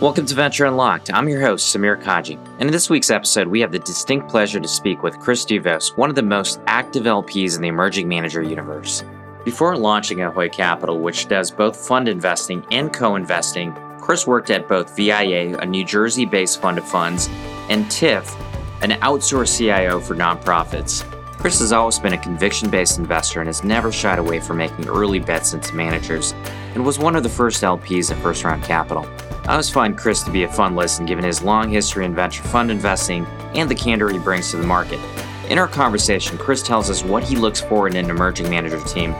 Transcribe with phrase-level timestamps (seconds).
[0.00, 1.12] Welcome to Venture Unlocked.
[1.12, 2.38] I'm your host, Samir Kaji.
[2.52, 5.94] And in this week's episode, we have the distinct pleasure to speak with Chris Douvos,
[5.94, 9.04] one of the most active LPs in the emerging manager universe.
[9.44, 14.66] Before launching Ahoy Capital, which does both fund investing and co investing, Chris worked at
[14.66, 17.28] both VIA, a New Jersey based fund of funds,
[17.68, 18.34] and TIFF,
[18.80, 21.04] an outsourced CIO for nonprofits.
[21.36, 24.88] Chris has always been a conviction based investor and has never shied away from making
[24.88, 26.32] early bets into managers,
[26.74, 29.04] and was one of the first LPs at First Round Capital.
[29.44, 32.42] I always find Chris to be a fun listen given his long history in venture
[32.44, 33.24] fund investing
[33.54, 35.00] and the candor he brings to the market.
[35.48, 39.12] In our conversation, Chris tells us what he looks for in an emerging manager team,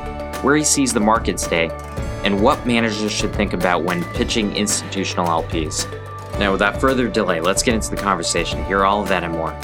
[0.42, 1.70] where he sees the market today,
[2.22, 5.90] and what managers should think about when pitching institutional LPs.
[6.38, 8.64] Now, without further delay, let's get into the conversation.
[8.66, 9.58] Hear all of that and more.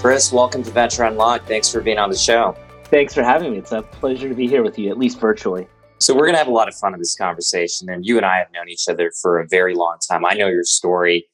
[0.00, 1.46] Chris, welcome to Venture Unlocked.
[1.46, 2.56] Thanks for being on the show.
[2.90, 3.58] Thanks for having me.
[3.58, 5.68] It's a pleasure to be here with you, at least virtually.
[5.98, 7.90] So we're going to have a lot of fun in this conversation.
[7.90, 10.24] And you and I have known each other for a very long time.
[10.24, 11.26] I know your story.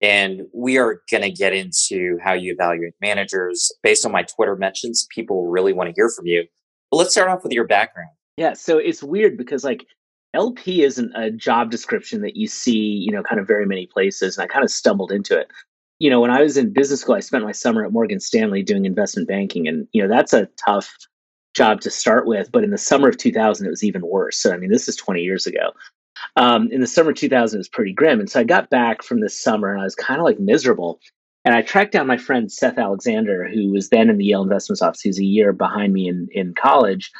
[0.00, 3.72] And we are going to get into how you evaluate managers.
[3.82, 6.44] Based on my Twitter mentions, people really want to hear from you.
[6.92, 8.10] But let's start off with your background.
[8.36, 8.52] Yeah.
[8.52, 9.86] So it's weird because, like,
[10.32, 14.38] LP isn't a job description that you see, you know, kind of very many places.
[14.38, 15.48] And I kind of stumbled into it.
[16.00, 18.62] You know, when I was in business school, I spent my summer at Morgan Stanley
[18.62, 19.68] doing investment banking.
[19.68, 20.92] And, you know, that's a tough
[21.54, 24.36] job to start with, but in the summer of 2000, it was even worse.
[24.38, 25.72] So, I mean, this is 20 years ago.
[26.36, 28.20] Um, in the summer of 2000, it was pretty grim.
[28.20, 31.00] And so I got back from this summer and I was kind of like miserable.
[31.44, 34.82] And I tracked down my friend Seth Alexander, who was then in the Yale Investments
[34.82, 35.00] Office.
[35.00, 37.10] He was a year behind me in, in college.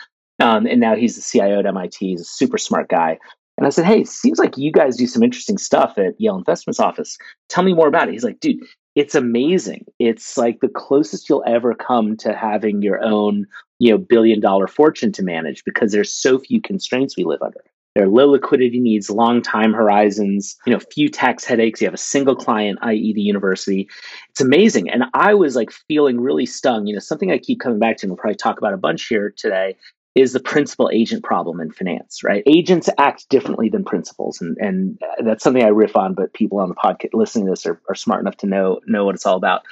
[0.40, 1.96] Um, and now he's the CIO at MIT.
[1.98, 3.18] He's a super smart guy.
[3.58, 6.80] And I said, Hey, seems like you guys do some interesting stuff at Yale Investments
[6.80, 7.18] Office.
[7.48, 8.12] Tell me more about it.
[8.12, 8.60] He's like, Dude,
[8.94, 9.84] it's amazing.
[9.98, 13.46] It's like the closest you'll ever come to having your own,
[13.78, 17.60] you know, billion dollar fortune to manage because there's so few constraints we live under.
[17.94, 21.80] There are low liquidity needs, long time horizons, you know, few tax headaches.
[21.80, 23.88] You have a single client, i.e., the university.
[24.30, 24.88] It's amazing.
[24.90, 26.86] And I was like feeling really stung.
[26.86, 29.08] You know, something I keep coming back to, and we'll probably talk about a bunch
[29.08, 29.76] here today,
[30.14, 32.42] is the principal agent problem in finance, right?
[32.46, 36.14] Agents act differently than principals, and and that's something I riff on.
[36.14, 39.04] But people on the podcast listening to this are, are smart enough to know know
[39.04, 39.62] what it's all about.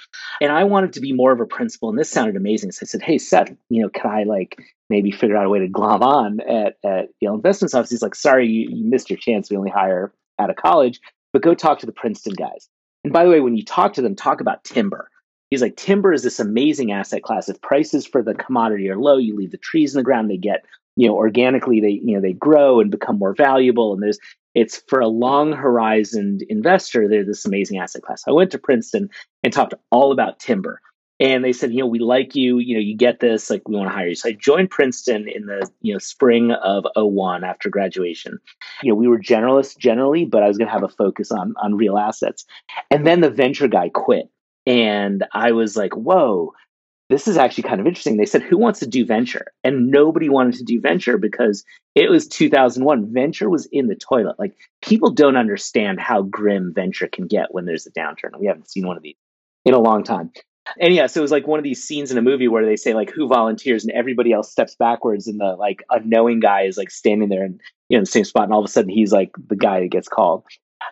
[0.40, 2.72] And I wanted to be more of a principal, and this sounded amazing.
[2.72, 4.56] So I said, "Hey, Seth, you know, can I like
[4.88, 8.14] maybe figure out a way to glom on at at Yale Investments Office?" He's like,
[8.14, 9.50] "Sorry, you, you missed your chance.
[9.50, 11.00] We only hire out of college,
[11.32, 12.68] but go talk to the Princeton guys."
[13.02, 15.10] And by the way, when you talk to them, talk about timber
[15.50, 17.48] He's like, timber is this amazing asset class.
[17.48, 20.36] If prices for the commodity are low, you leave the trees in the ground, they
[20.36, 20.64] get,
[20.96, 23.94] you know, organically, they, you know, they grow and become more valuable.
[23.94, 24.18] And there's,
[24.54, 28.24] it's for a long horizoned investor, they're this amazing asset class.
[28.26, 29.10] I went to Princeton
[29.42, 30.80] and talked all about timber.
[31.20, 33.76] And they said, you know, we like you, you know, you get this, like we
[33.76, 34.14] want to hire you.
[34.14, 38.38] So I joined Princeton in the, you know, spring of 01 after graduation.
[38.82, 41.54] You know, we were generalists generally, but I was going to have a focus on
[41.60, 42.44] on real assets.
[42.90, 44.30] And then the venture guy quit
[44.68, 46.52] and I was like, whoa,
[47.08, 48.18] this is actually kind of interesting.
[48.18, 49.46] They said, who wants to do venture?
[49.64, 51.64] And nobody wanted to do venture because
[51.94, 53.10] it was 2001.
[53.10, 54.38] Venture was in the toilet.
[54.38, 58.38] Like people don't understand how grim venture can get when there's a downturn.
[58.38, 59.16] We haven't seen one of these
[59.64, 60.32] in a long time.
[60.78, 62.76] And yeah, so it was like one of these scenes in a movie where they
[62.76, 66.76] say like who volunteers and everybody else steps backwards and the like unknowing guy is
[66.76, 67.58] like standing there and
[67.88, 69.80] you know in the same spot and all of a sudden he's like the guy
[69.80, 70.44] that gets called.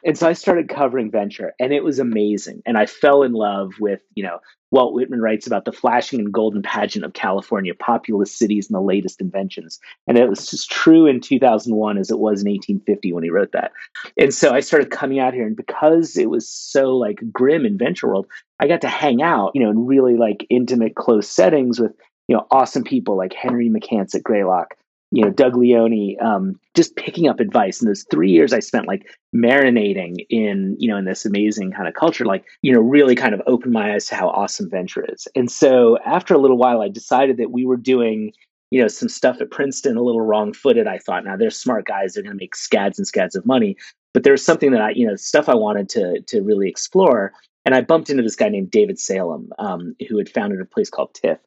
[0.05, 2.63] And so I started covering venture and it was amazing.
[2.67, 4.39] And I fell in love with, you know,
[4.73, 8.81] Walt Whitman writes about the flashing and golden pageant of California, populous cities and the
[8.81, 9.79] latest inventions.
[10.07, 13.53] And it was as true in 2001 as it was in 1850 when he wrote
[13.53, 13.73] that.
[14.17, 17.79] And so I started coming out here and because it was so like grim in
[17.79, 18.27] venture world,
[18.59, 21.93] I got to hang out, you know, in really like intimate, close settings with,
[22.27, 24.75] you know, awesome people like Henry McCance at Greylock,
[25.11, 27.81] you know, Doug Leone, um, just picking up advice.
[27.81, 31.89] And those three years I spent like marinating in, you know, in this amazing kind
[31.89, 35.05] of culture, like, you know, really kind of opened my eyes to how awesome venture
[35.09, 35.29] is.
[35.37, 38.33] And so after a little while, I decided that we were doing,
[38.71, 40.89] you know, some stuff at Princeton a little wrong footed.
[40.89, 43.77] I thought, now they're smart guys, they're going to make scads and scads of money.
[44.13, 47.33] But there was something that I, you know, stuff I wanted to to really explore.
[47.65, 50.91] And I bumped into this guy named David Salem, um, who had founded a place
[50.91, 51.39] called TIFF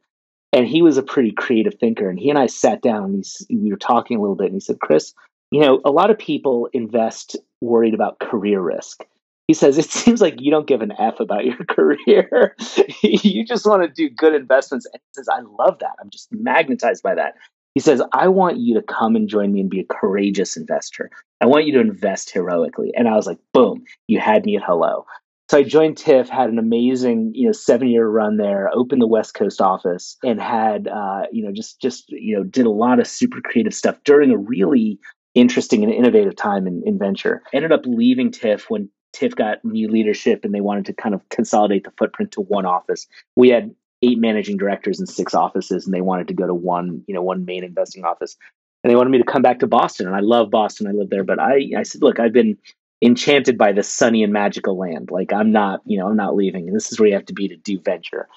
[0.54, 2.10] and he was a pretty creative thinker.
[2.10, 4.48] And he and I sat down and we were talking a little bit.
[4.48, 5.14] And he said, Chris,
[5.52, 9.04] you know, a lot of people invest worried about career risk.
[9.48, 12.56] He says, it seems like you don't give an F about your career.
[13.04, 14.86] you just want to do good investments.
[14.86, 15.96] And he says, I love that.
[16.02, 17.36] I'm just magnetized by that.
[17.76, 21.12] He says, I want you to come and join me and be a courageous investor.
[21.40, 22.92] I want you to invest heroically.
[22.96, 25.06] And I was like, boom, you had me at hello.
[25.50, 29.08] So I joined TIFF, had an amazing, you know, seven year run there, opened the
[29.08, 33.00] West Coast office, and had, uh, you know, just just you know, did a lot
[33.00, 35.00] of super creative stuff during a really
[35.34, 37.42] interesting and innovative time in, in venture.
[37.52, 41.28] Ended up leaving TIFF when TIFF got new leadership and they wanted to kind of
[41.30, 43.08] consolidate the footprint to one office.
[43.36, 43.74] We had
[44.04, 47.24] eight managing directors and six offices, and they wanted to go to one, you know,
[47.24, 48.38] one main investing office.
[48.84, 50.86] And they wanted me to come back to Boston, and I love Boston.
[50.86, 52.56] I live there, but I, I said, look, I've been
[53.02, 55.10] enchanted by this sunny and magical land.
[55.12, 56.68] Like I'm not, you know, I'm not leaving.
[56.68, 58.28] And this is where you have to be to do venture.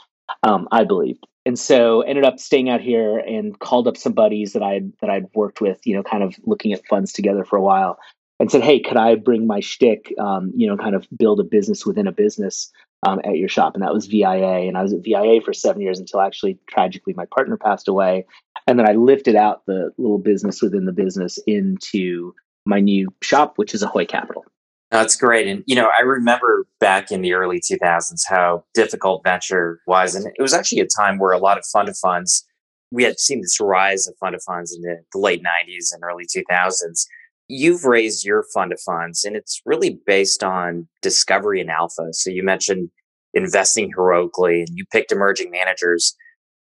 [0.43, 1.27] Um, I believed.
[1.45, 5.11] And so ended up staying out here and called up some buddies that I that
[5.11, 7.99] I'd worked with, you know, kind of looking at funds together for a while,
[8.39, 11.45] and said, "Hey, could I bring my shtick, um, you know, kind of build a
[11.45, 12.71] business within a business
[13.05, 15.83] um, at your shop?" And that was VIA, and I was at VIA for seven
[15.83, 18.25] years until actually tragically my partner passed away,
[18.69, 23.55] and then I lifted out the little business within the business into my new shop,
[23.57, 24.45] which is Ahoy Capital.
[24.93, 25.49] That's great.
[25.49, 30.15] And, you know, I remember back in the early 2000s how difficult venture was.
[30.15, 32.47] And it was actually a time where a lot of fund of funds,
[32.91, 36.03] we had seen this rise of fund of funds in the, the late 90s and
[36.05, 37.07] early 2000s.
[37.49, 42.13] You've raised your fund of funds, and it's really based on discovery and alpha.
[42.13, 42.91] So you mentioned
[43.33, 46.15] investing heroically, and you picked emerging managers.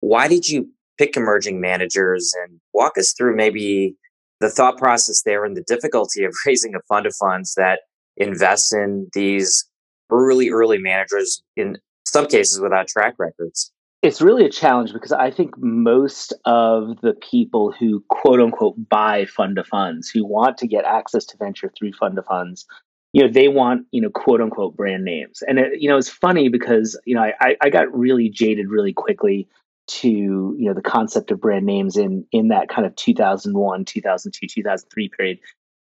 [0.01, 0.69] Why did you
[0.99, 2.31] pick emerging managers?
[2.43, 3.95] And walk us through maybe
[4.39, 7.79] the thought process there and the difficulty of raising a fund of funds that
[8.17, 9.69] invests in these
[10.11, 13.71] early, early managers in some cases without track records.
[14.01, 19.25] It's really a challenge because I think most of the people who quote unquote buy
[19.25, 22.65] fund of funds, who want to get access to venture through fund of funds,
[23.13, 25.41] you know, they want, you know, quote unquote brand names.
[25.47, 28.91] And, it, you know, it's funny because, you know, I, I got really jaded really
[28.91, 29.47] quickly
[29.85, 34.47] to you know the concept of brand names in in that kind of 2001 2002
[34.47, 35.39] 2003 period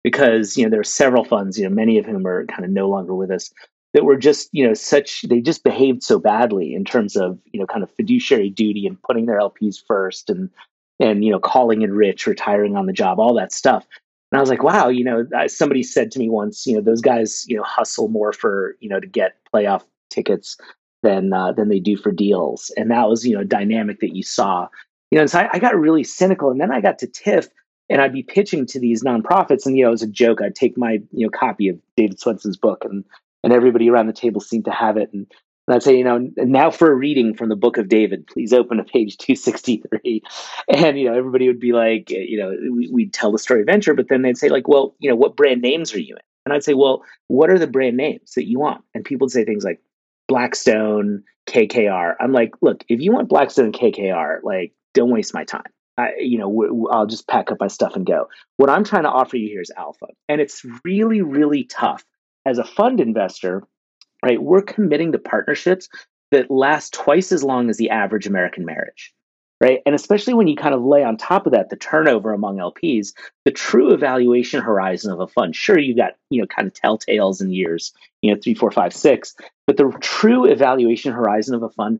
[0.07, 2.71] because you know there are several funds you know many of whom are kind of
[2.71, 3.51] no longer with us
[3.94, 7.59] that were just you know such they just behaved so badly in terms of you
[7.59, 10.50] know kind of fiduciary duty and putting their lps first and
[11.00, 13.86] and you know calling it rich retiring on the job all that stuff
[14.31, 17.01] and i was like wow you know somebody said to me once you know those
[17.01, 20.57] guys you know hustle more for you know to get playoff tickets
[21.04, 22.71] than uh, than they do for deals.
[22.75, 24.68] And that was you know a dynamic that you saw.
[25.12, 27.48] You know, and so I, I got really cynical, and then I got to TIFF,
[27.89, 30.78] and I'd be pitching to these nonprofits, and you know, as a joke, I'd take
[30.78, 33.04] my you know copy of David Swensen's book, and
[33.44, 35.28] and everybody around the table seemed to have it, and,
[35.68, 38.54] and I'd say, you know, now for a reading from the book of David, please
[38.54, 40.24] open to page two sixty three,
[40.68, 43.62] and you know, everybody would be like, eh, you know, we, we'd tell the story
[43.62, 46.16] of venture, but then they'd say like, well, you know, what brand names are you
[46.16, 46.22] in?
[46.45, 48.81] And I'd say, well, what are the brand names that you want?
[48.94, 49.81] And people would say things like
[50.30, 52.16] Blackstone, KKR.
[52.22, 55.69] I'm like, look, if you want Blackstone, KKR, like, don't waste my time.
[55.97, 58.29] I, you know, I'll just pack up my stuff and go.
[58.57, 62.05] What I'm trying to offer you here is alpha, and it's really, really tough
[62.45, 63.63] as a fund investor.
[64.25, 65.89] Right, we're committing to partnerships
[66.31, 69.13] that last twice as long as the average American marriage
[69.61, 69.81] right?
[69.85, 73.13] And especially when you kind of lay on top of that the turnover among LPs,
[73.45, 75.55] the true evaluation horizon of a fund.
[75.55, 78.94] Sure, you've got you know kind of telltales in years, you know three, four, five,
[78.94, 79.35] six,
[79.65, 81.99] but the true evaluation horizon of a fund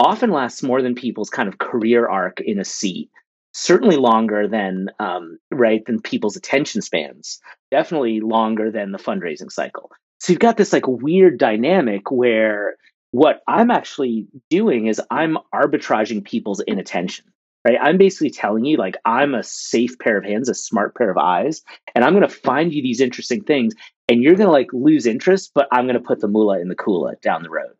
[0.00, 3.10] often lasts more than people's kind of career arc in a seat.
[3.54, 7.40] Certainly longer than um, right than people's attention spans.
[7.70, 9.90] Definitely longer than the fundraising cycle.
[10.18, 12.76] So you've got this like weird dynamic where
[13.12, 17.26] what I'm actually doing is I'm arbitraging people's inattention.
[17.64, 17.78] Right?
[17.80, 21.16] I'm basically telling you, like, I'm a safe pair of hands, a smart pair of
[21.16, 21.62] eyes,
[21.94, 23.72] and I'm going to find you these interesting things,
[24.06, 26.68] and you're going to like lose interest, but I'm going to put the moolah in
[26.68, 27.72] the kula down the road.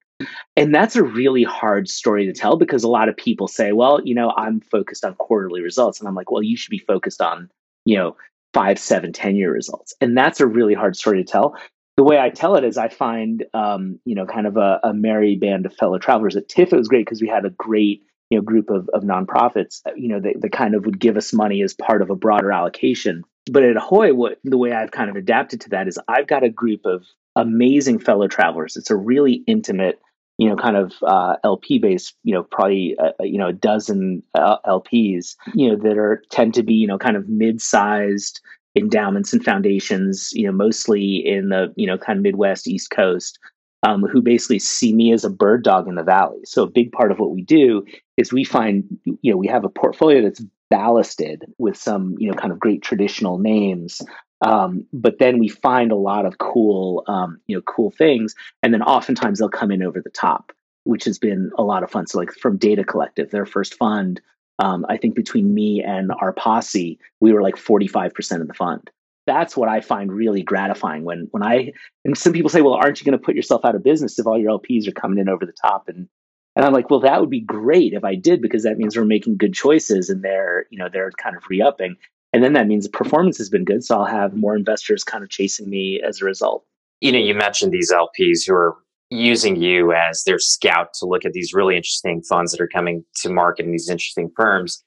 [0.56, 4.00] And that's a really hard story to tell because a lot of people say, well,
[4.04, 6.00] you know, I'm focused on quarterly results.
[6.00, 7.50] And I'm like, well, you should be focused on,
[7.84, 8.16] you know,
[8.52, 9.94] five, seven, ten year results.
[10.00, 11.56] And that's a really hard story to tell
[11.96, 14.92] the way I tell it is I find, um, you know, kind of a, a,
[14.92, 16.36] merry band of fellow travelers.
[16.36, 19.04] At TIFF, it was great because we had a great, you know, group of, of
[19.04, 22.16] nonprofits, you know, that, that kind of would give us money as part of a
[22.16, 23.22] broader allocation.
[23.50, 26.42] But at Ahoy, what the way I've kind of adapted to that is I've got
[26.42, 27.04] a group of
[27.36, 28.76] amazing fellow travelers.
[28.76, 30.00] It's a really intimate,
[30.38, 34.22] you know, kind of uh, LP based, you know, probably, uh, you know, a dozen
[34.34, 38.40] uh, LPs, you know, that are tend to be, you know, kind of mid-sized,
[38.76, 43.38] endowments and foundations, you know, mostly in the, you know, kind of Midwest, East Coast,
[43.84, 46.40] um, who basically see me as a bird dog in the valley.
[46.44, 47.84] So a big part of what we do
[48.16, 52.36] is we find, you know, we have a portfolio that's ballasted with some, you know,
[52.36, 54.02] kind of great traditional names.
[54.44, 58.72] Um, but then we find a lot of cool, um, you know, cool things, and
[58.72, 60.52] then oftentimes they'll come in over the top,
[60.84, 62.06] which has been a lot of fun.
[62.06, 64.20] So, like from Data Collective, their first fund
[64.58, 68.90] um, I think between me and our posse, we were like 45% of the fund.
[69.26, 71.72] That's what I find really gratifying when when I
[72.04, 74.26] and some people say, well, aren't you going to put yourself out of business if
[74.26, 75.88] all your LPs are coming in over the top?
[75.88, 76.08] And
[76.54, 79.06] and I'm like, well, that would be great if I did because that means we're
[79.06, 81.96] making good choices and they're you know they're kind of re-upping.
[82.34, 83.84] And then that means the performance has been good.
[83.84, 86.64] So I'll have more investors kind of chasing me as a result.
[87.00, 88.74] You know, you mentioned these LPs who are
[89.08, 93.04] using you as their scout to look at these really interesting funds that are coming
[93.22, 94.82] to market and these interesting firms.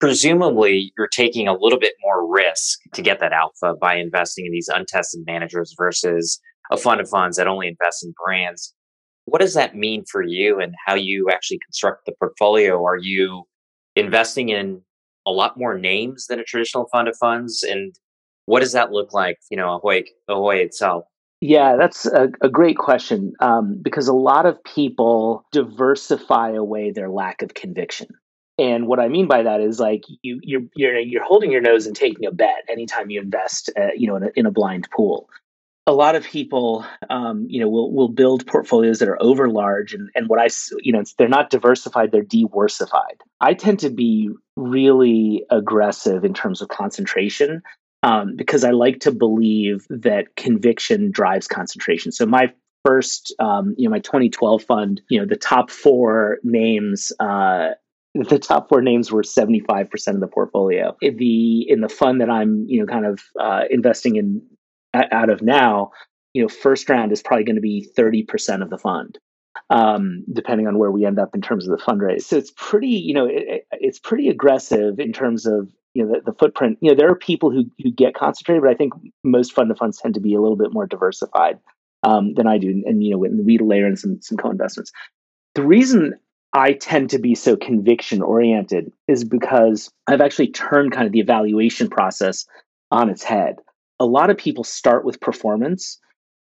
[0.00, 4.50] Presumably, you're taking a little bit more risk to get that alpha by investing in
[4.50, 6.40] these untested managers versus
[6.72, 8.74] a fund of funds that only invests in brands.
[9.26, 12.84] What does that mean for you and how you actually construct the portfolio?
[12.84, 13.44] Are you
[13.94, 14.82] investing in
[15.26, 17.62] a lot more names than a traditional fund of funds?
[17.62, 17.94] And
[18.46, 21.04] what does that look like, you know, Ahoy, Ahoy itself?
[21.40, 27.08] Yeah, that's a, a great question um, because a lot of people diversify away their
[27.08, 28.06] lack of conviction.
[28.58, 31.86] And what I mean by that is like you you're you're, you're holding your nose
[31.86, 34.88] and taking a bet anytime you invest, uh, you know, in a, in a blind
[34.94, 35.28] pool.
[35.86, 39.94] A lot of people, um, you know, will will build portfolios that are over large,
[39.94, 40.48] and and what I,
[40.80, 43.20] you know, they're not diversified; they're diversified.
[43.40, 47.62] I tend to be really aggressive in terms of concentration
[48.02, 52.12] um, because I like to believe that conviction drives concentration.
[52.12, 52.52] So my
[52.84, 57.12] first, um, you know, my 2012 fund, you know, the top four names.
[57.18, 57.70] Uh,
[58.14, 60.94] the top four names were 75% of the portfolio.
[61.00, 64.42] In the in the fund that I'm, you know, kind of uh, investing in
[64.94, 65.92] out of now,
[66.34, 69.18] you know, first round is probably going to be 30% of the fund
[69.70, 72.22] um, depending on where we end up in terms of the fundraise.
[72.22, 76.32] So it's pretty, you know, it, it's pretty aggressive in terms of you know the,
[76.32, 76.78] the, footprint.
[76.80, 78.94] You know, there are people who who get concentrated, but I think
[79.24, 81.58] most fund of funds tend to be a little bit more diversified
[82.02, 84.92] um, than I do, and, and you know, we layer in some some co-investments.
[85.54, 86.14] The reason
[86.52, 91.20] I tend to be so conviction oriented is because I've actually turned kind of the
[91.20, 92.46] evaluation process
[92.90, 93.56] on its head.
[94.02, 95.98] A lot of people start with performance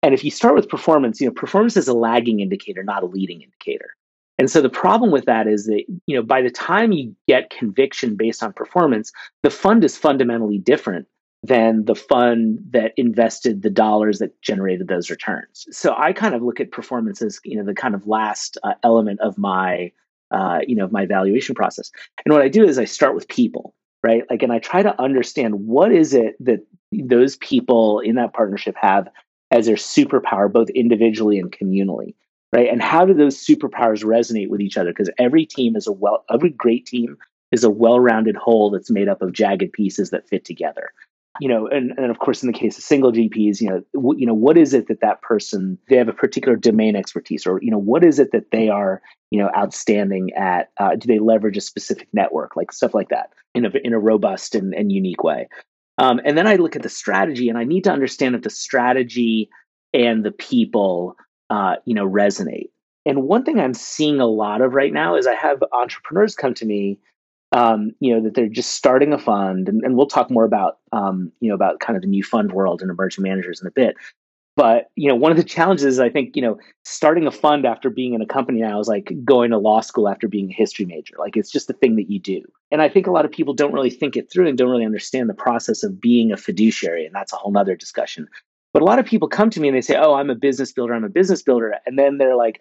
[0.03, 3.07] and if you start with performance, you know, performance is a lagging indicator, not a
[3.07, 3.91] leading indicator.
[4.39, 7.51] And so the problem with that is that, you know, by the time you get
[7.51, 9.11] conviction based on performance,
[9.43, 11.07] the fund is fundamentally different
[11.43, 15.67] than the fund that invested the dollars that generated those returns.
[15.71, 18.75] So I kind of look at performance as, you know, the kind of last uh,
[18.83, 19.91] element of my,
[20.31, 21.91] uh, you know, my valuation process.
[22.25, 23.75] And what I do is I start with people,
[24.07, 24.23] right?
[24.31, 28.77] Like, and I try to understand what is it that those people in that partnership
[28.81, 29.09] have
[29.51, 32.15] as their superpower, both individually and communally,
[32.53, 32.69] right?
[32.71, 34.91] And how do those superpowers resonate with each other?
[34.91, 37.17] Because every team is a well, every great team
[37.51, 40.91] is a well-rounded whole that's made up of jagged pieces that fit together.
[41.41, 44.19] You know, and, and of course, in the case of single GPs, you know, w-
[44.19, 47.61] you know, what is it that that person they have a particular domain expertise, or
[47.63, 50.71] you know, what is it that they are, you know, outstanding at?
[50.79, 53.99] Uh, do they leverage a specific network, like stuff like that, in a in a
[53.99, 55.49] robust and, and unique way?
[55.99, 58.51] Um, and then I look at the strategy, and I need to understand if the
[58.51, 59.51] strategy
[59.93, 61.17] and the people,
[61.51, 62.71] uh, you know, resonate.
[63.07, 66.55] And one thing I'm seeing a lot of right now is I have entrepreneurs come
[66.55, 66.99] to me,
[67.57, 70.77] um, you know, that they're just starting a fund, and, and we'll talk more about,
[70.93, 73.71] um, you know, about kind of the new fund world and emerging managers in a
[73.71, 73.97] bit.
[74.57, 77.89] But you know, one of the challenges I think you know, starting a fund after
[77.89, 80.85] being in a company now is like going to law school after being a history
[80.85, 81.15] major.
[81.19, 82.43] Like it's just the thing that you do.
[82.71, 84.85] And I think a lot of people don't really think it through and don't really
[84.85, 88.29] understand the process of being a fiduciary, and that's a whole nother discussion.
[88.75, 90.73] But a lot of people come to me and they say, "Oh, I'm a business
[90.73, 90.93] builder.
[90.93, 92.61] I'm a business builder," and then they're like,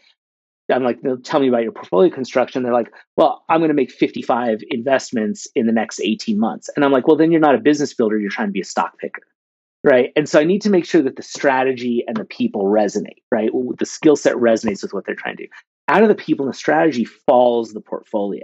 [0.74, 2.64] I'm like, tell me about your portfolio construction.
[2.64, 6.70] They're like, well, I'm going to make 55 investments in the next 18 months.
[6.76, 8.18] And I'm like, well, then you're not a business builder.
[8.18, 9.22] You're trying to be a stock picker
[9.86, 13.22] right and so i need to make sure that the strategy and the people resonate
[13.32, 15.50] right the skill set resonates with what they're trying to do
[15.88, 18.44] out of the people and the strategy falls the portfolio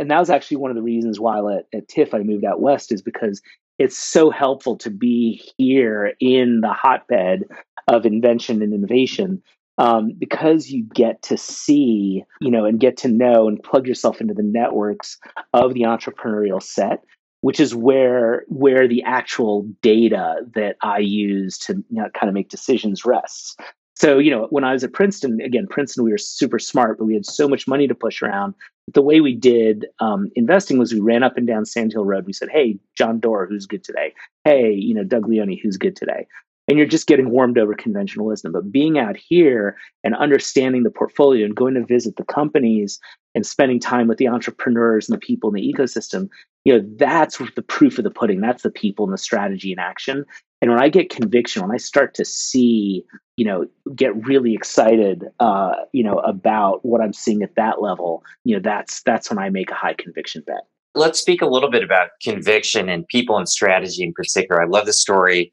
[0.00, 2.44] and that was actually one of the reasons why at, at uh, tiff i moved
[2.44, 3.40] out west is because
[3.78, 7.44] it's so helpful to be here in the hotbed
[7.88, 9.42] of invention and innovation
[9.78, 14.20] um, because you get to see, you know, and get to know and plug yourself
[14.20, 15.18] into the networks
[15.52, 17.04] of the entrepreneurial set
[17.44, 22.32] which is where where the actual data that I use to you know, kind of
[22.32, 23.54] make decisions rests.
[23.96, 27.04] So, you know, when I was at Princeton, again, Princeton, we were super smart, but
[27.04, 28.54] we had so much money to push around.
[28.94, 32.24] The way we did um, investing was we ran up and down Sand Hill Road.
[32.24, 34.14] We said, "Hey, John Doerr, who's good today?
[34.44, 36.26] Hey, you know, Doug Leone, who's good today?"
[36.66, 38.52] And you're just getting warmed over conventionalism.
[38.52, 42.98] But being out here and understanding the portfolio and going to visit the companies
[43.34, 46.28] and spending time with the entrepreneurs and the people in the ecosystem,
[46.64, 48.40] you know, that's the proof of the pudding.
[48.40, 50.24] That's the people and the strategy in action.
[50.62, 53.04] And when I get conviction, when I start to see,
[53.36, 58.22] you know, get really excited, uh, you know, about what I'm seeing at that level,
[58.44, 60.62] you know, that's that's when I make a high conviction bet.
[60.94, 64.62] Let's speak a little bit about conviction and people and strategy in particular.
[64.62, 65.52] I love the story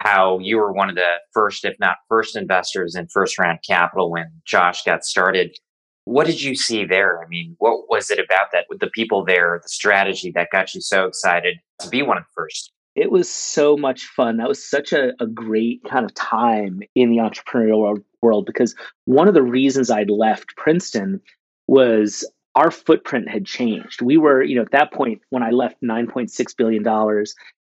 [0.00, 4.10] how you were one of the first, if not first, investors in first round capital
[4.10, 5.56] when Josh got started.
[6.04, 7.20] What did you see there?
[7.22, 10.74] I mean, what was it about that with the people there, the strategy that got
[10.74, 12.72] you so excited to be one of the first?
[12.94, 14.36] It was so much fun.
[14.38, 18.74] That was such a, a great kind of time in the entrepreneurial world because
[19.04, 21.20] one of the reasons I'd left Princeton
[21.66, 22.24] was
[22.54, 24.00] our footprint had changed.
[24.00, 26.82] We were, you know, at that point when I left $9.6 billion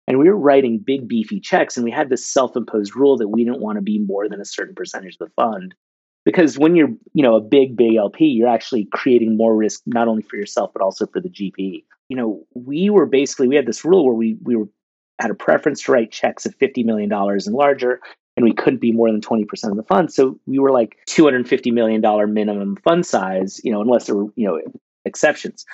[0.08, 3.44] and we were writing big beefy checks and we had this self-imposed rule that we
[3.44, 5.76] didn't want to be more than a certain percentage of the fund.
[6.26, 10.08] Because when you're you know a big big lp you're actually creating more risk not
[10.08, 13.66] only for yourself but also for the gp you know we were basically we had
[13.66, 14.70] this rule where we we were
[15.20, 18.00] had a preference to write checks of $50 million and larger
[18.38, 20.12] and we couldn't be more than 20% of the fund.
[20.12, 22.02] So we were like $250 million
[22.34, 24.60] minimum fund size you know unless there were you know
[25.06, 25.66] exceptions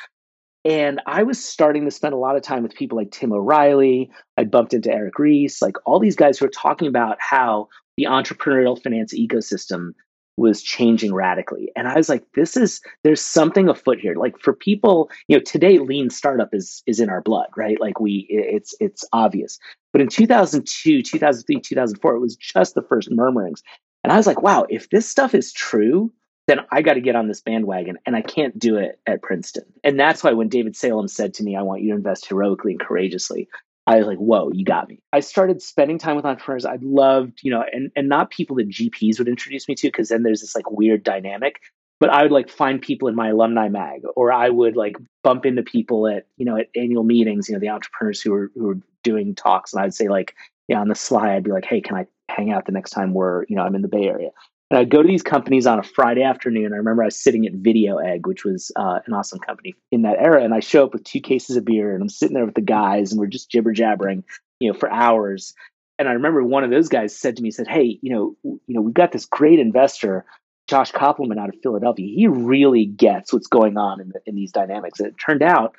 [0.67, 4.11] and I was starting to spend a lot of time with people like Tim O'Reilly.
[4.35, 8.03] I bumped into Eric Ries, like all these guys who are talking about how the
[8.03, 9.91] entrepreneurial finance ecosystem
[10.35, 11.71] was changing radically.
[11.77, 14.15] And I was like, this is there's something afoot here.
[14.15, 17.79] Like for people, you know, today lean startup is is in our blood, right?
[17.79, 19.59] Like we it's it's obvious.
[19.93, 23.63] But in 2002, 2003, 2004, it was just the first murmurings.
[24.03, 26.11] And I was like, wow, if this stuff is true,
[26.47, 29.65] then I got to get on this bandwagon and I can't do it at Princeton.
[29.83, 32.71] And that's why when David Salem said to me, I want you to invest heroically
[32.71, 33.49] and courageously,
[33.85, 34.99] I was like, whoa, you got me.
[35.13, 36.65] I started spending time with entrepreneurs.
[36.65, 40.09] I loved, you know, and, and not people that GPs would introduce me to, because
[40.09, 41.61] then there's this like weird dynamic.
[41.99, 45.45] But I would like find people in my alumni mag, or I would like bump
[45.45, 48.65] into people at, you know, at annual meetings, you know, the entrepreneurs who were who
[48.65, 49.73] were doing talks.
[49.73, 50.35] And I'd say, like,
[50.67, 53.13] yeah, on the sly, I'd be like, hey, can I hang out the next time
[53.13, 54.29] we're, you know, I'm in the Bay Area?
[54.69, 56.73] And I'd go to these companies on a Friday afternoon.
[56.73, 60.17] I remember I was sitting at VideoEgg, which was uh, an awesome company in that
[60.19, 60.43] era.
[60.43, 62.61] And I show up with two cases of beer and I'm sitting there with the
[62.61, 64.25] guys and we're just jibber jabbering,
[64.59, 65.53] you know, for hours.
[65.97, 68.61] And I remember one of those guys said to me, said, Hey, you know, you
[68.67, 70.25] know, we've got this great investor,
[70.67, 72.13] Josh Kopelman out of Philadelphia.
[72.13, 74.99] He really gets what's going on in, the, in these dynamics.
[74.99, 75.75] And it turned out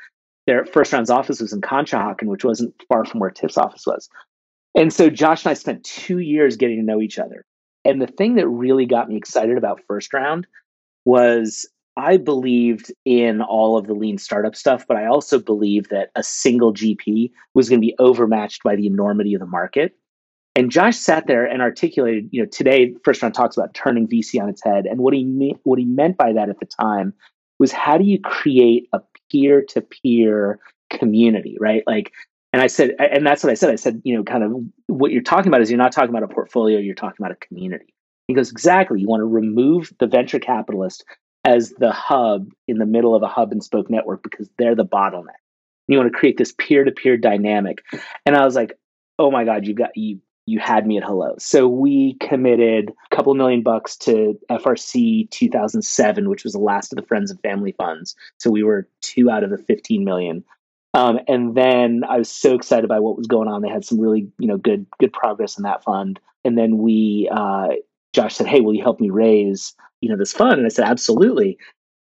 [0.47, 4.09] their first round's office was in Conshohocken, which wasn't far from where TIFF's office was.
[4.75, 7.45] And so Josh and I spent two years getting to know each other.
[7.85, 10.47] And the thing that really got me excited about first round
[11.04, 16.10] was I believed in all of the lean startup stuff, but I also believed that
[16.14, 19.97] a single GP was going to be overmatched by the enormity of the market.
[20.54, 24.41] And Josh sat there and articulated, you know, today first round talks about turning VC
[24.41, 27.14] on its head, and what he me- what he meant by that at the time
[27.58, 30.58] was how do you create a peer to peer
[30.91, 31.82] community, right?
[31.86, 32.12] Like
[32.58, 33.71] and I said, and that's what I said.
[33.71, 34.50] I said, you know, kind of
[34.88, 37.36] what you're talking about is you're not talking about a portfolio, you're talking about a
[37.36, 37.94] community.
[38.26, 39.00] He goes, exactly.
[39.00, 41.04] You want to remove the venture capitalist
[41.44, 44.84] as the hub in the middle of a hub and spoke network because they're the
[44.84, 45.38] bottleneck.
[45.86, 47.84] You want to create this peer to peer dynamic.
[48.26, 48.76] And I was like,
[49.21, 51.36] oh my God, you got you you had me at hello.
[51.38, 56.97] So we committed a couple million bucks to FRC 2007, which was the last of
[56.97, 58.16] the friends and family funds.
[58.38, 60.42] So we were two out of the 15 million.
[60.94, 63.62] Um, and then I was so excited by what was going on.
[63.62, 66.18] They had some really, you know, good good progress in that fund.
[66.44, 67.68] And then we, uh,
[68.14, 70.86] Josh said, "Hey, will you help me raise, you know, this fund?" And I said,
[70.86, 71.58] "Absolutely."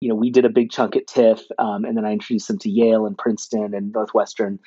[0.00, 2.58] You know, we did a big chunk at TIFF, um, and then I introduced them
[2.60, 4.58] to Yale and Princeton and Northwestern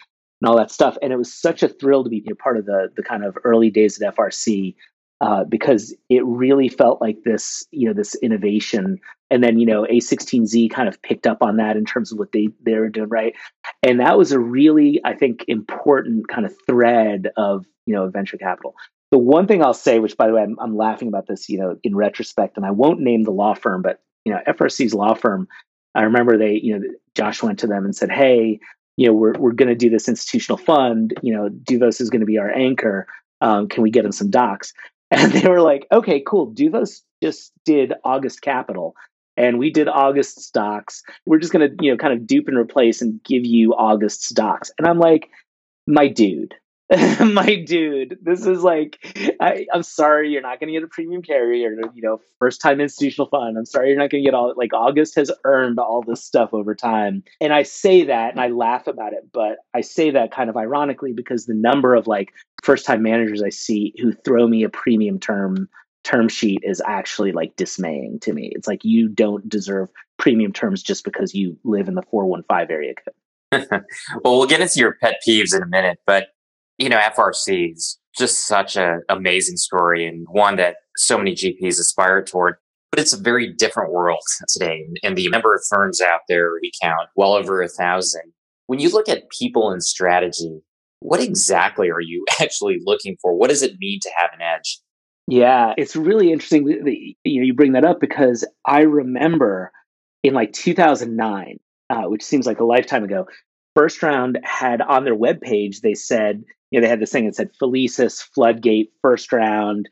[0.41, 0.95] and all that stuff.
[1.01, 3.71] And it was such a thrill to be part of the the kind of early
[3.71, 4.75] days at FRC
[5.23, 8.99] uh, because it really felt like this, you know, this innovation.
[9.31, 12.33] And then, you know, A16Z kind of picked up on that in terms of what
[12.33, 13.33] they they were doing right,
[13.81, 18.37] and that was a really, I think, important kind of thread of you know venture
[18.37, 18.75] capital.
[19.11, 21.57] The one thing I'll say, which by the way, I'm, I'm laughing about this, you
[21.57, 25.13] know, in retrospect, and I won't name the law firm, but you know, FRC's law
[25.13, 25.47] firm.
[25.95, 28.59] I remember they, you know, Josh went to them and said, "Hey,
[28.97, 31.13] you know, we're we're going to do this institutional fund.
[31.23, 33.07] You know, Douvos is going to be our anchor.
[33.39, 34.73] Um, can we get him some docs?"
[35.11, 36.53] And they were like, okay, cool.
[36.53, 38.95] Douvos just did August Capital
[39.37, 41.03] and we did August stocks.
[41.25, 44.23] We're just going to, you know, kind of dupe and replace and give you August
[44.23, 44.71] stocks.
[44.77, 45.29] And I'm like,
[45.87, 46.55] my dude,
[47.33, 48.99] my dude, this is like,
[49.39, 52.79] I, am sorry, you're not going to get a premium carrier, you know, first time
[52.79, 53.57] institutional fund.
[53.57, 56.53] I'm sorry, you're not going to get all, like, August has earned all this stuff
[56.53, 57.23] over time.
[57.41, 60.57] And I say that and I laugh about it, but I say that kind of
[60.57, 64.69] ironically because the number of like first time managers I see who throw me a
[64.69, 65.69] premium term
[66.03, 68.51] term sheet is actually like dismaying to me.
[68.53, 72.93] It's like you don't deserve premium terms just because you live in the 415 area
[72.95, 73.13] code.
[74.23, 76.29] well, we'll get into your pet peeves in a minute, but
[76.77, 81.79] you know, FRC is just such an amazing story and one that so many GPs
[81.79, 82.55] aspire toward.
[82.91, 84.85] But it's a very different world today.
[85.03, 88.33] And the number of firms out there, we count well over a thousand.
[88.67, 90.61] When you look at people and strategy,
[90.99, 93.35] what exactly are you actually looking for?
[93.35, 94.79] What does it mean to have an edge?
[95.27, 99.71] Yeah, it's really interesting that you know you bring that up because I remember
[100.21, 101.59] in like 2009,
[101.89, 103.27] uh, which seems like a lifetime ago,
[103.75, 107.35] First Round had on their webpage, they said, you know, they had this thing that
[107.35, 109.89] said Felicis, Floodgate, First Round,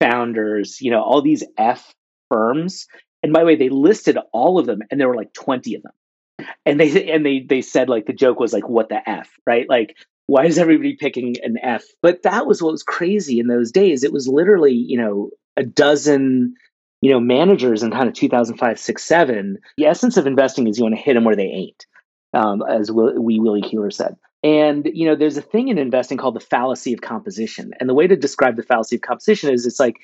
[0.00, 1.94] Founders, you know, all these F
[2.30, 2.86] firms.
[3.22, 5.82] And by the way, they listed all of them, and there were like 20 of
[5.82, 5.92] them.
[6.66, 9.68] And they and they they said like the joke was like, what the F, right?
[9.68, 11.84] Like, why is everybody picking an F?
[12.02, 14.02] But that was what was crazy in those days.
[14.02, 16.54] It was literally, you know, a dozen
[17.04, 20.84] you know, managers in kind of 2005, 6, 7, the essence of investing is you
[20.84, 21.84] want to hit them where they ain't,
[22.34, 24.16] um, as Wee Willie Keeler said.
[24.42, 27.72] And, you know, there's a thing in investing called the fallacy of composition.
[27.80, 29.96] And the way to describe the fallacy of composition is it's like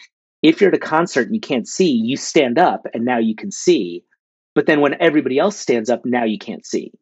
[0.43, 3.35] if you're at a concert and you can't see, you stand up and now you
[3.35, 4.03] can see.
[4.55, 6.93] But then when everybody else stands up, now you can't see.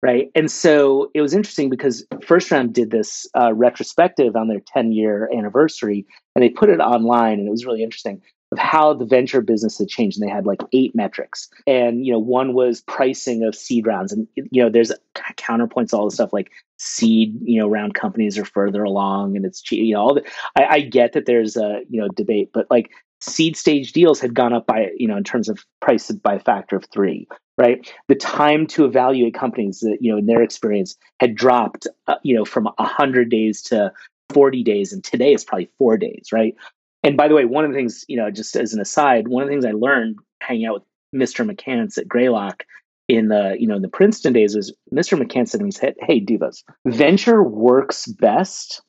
[0.00, 0.30] Right.
[0.36, 4.92] And so it was interesting because First Round did this uh, retrospective on their 10
[4.92, 8.22] year anniversary and they put it online and it was really interesting
[8.52, 11.48] of how the venture business had changed and they had like eight metrics.
[11.66, 14.12] And you know one was pricing of seed rounds.
[14.12, 14.92] And you know there's
[15.36, 19.60] counterpoints all the stuff like seed you know round companies are further along and it's
[19.60, 20.22] cheap you know all the
[20.56, 24.32] I, I get that there's a you know debate but like seed stage deals had
[24.32, 27.26] gone up by you know in terms of price by a factor of three
[27.58, 27.92] right?
[28.06, 32.34] The time to evaluate companies that you know in their experience had dropped uh, you
[32.34, 33.92] know from 100 days to
[34.30, 36.54] 40 days and today is probably four days right
[37.02, 39.42] and by the way, one of the things, you know, just as an aside, one
[39.42, 40.82] of the things I learned hanging out with
[41.14, 41.48] Mr.
[41.48, 42.64] McCance at Greylock
[43.08, 45.20] in the, you know, in the Princeton days was Mr.
[45.20, 48.82] McCance said to me, said, Hey, Douvos, venture works best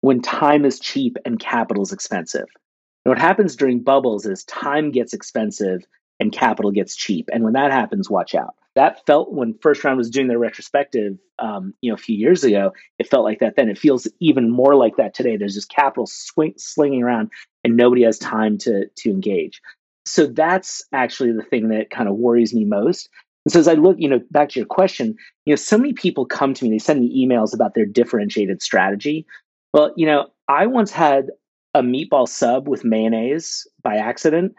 [0.00, 2.46] when time is cheap and capital is expensive.
[3.04, 5.84] And what happens during bubbles is time gets expensive
[6.20, 7.28] and capital gets cheap.
[7.32, 8.54] And when that happens, watch out.
[8.74, 12.44] That felt when First Round was doing their retrospective, um, you know, a few years
[12.44, 12.72] ago.
[12.98, 13.68] It felt like that then.
[13.70, 15.36] It feels even more like that today.
[15.36, 17.30] There's just capital swing, slinging around,
[17.64, 19.62] and nobody has time to to engage.
[20.04, 23.08] So that's actually the thing that kind of worries me most.
[23.44, 25.92] And so as I look, you know, back to your question, you know, so many
[25.92, 29.26] people come to me, they send me emails about their differentiated strategy.
[29.72, 31.30] Well, you know, I once had
[31.74, 34.54] a meatball sub with mayonnaise by accident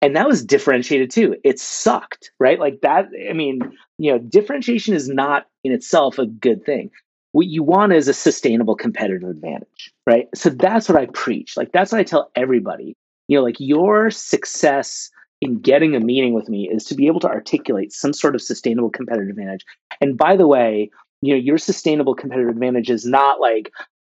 [0.00, 1.36] and that was differentiated too.
[1.44, 2.58] It sucked right?
[2.58, 3.60] Like that i mean
[3.98, 6.90] you know differentiation is not in itself a good thing.
[7.32, 10.28] What you want is a sustainable competitive advantage right?
[10.34, 11.56] So that's what i preach.
[11.56, 12.96] Like that's what i tell everybody.
[13.28, 17.20] You know like your success in getting a meeting with me is to be able
[17.20, 19.64] to articulate some sort of sustainable competitive advantage.
[20.00, 23.72] And by the way you know your sustainable competitive advantage is not like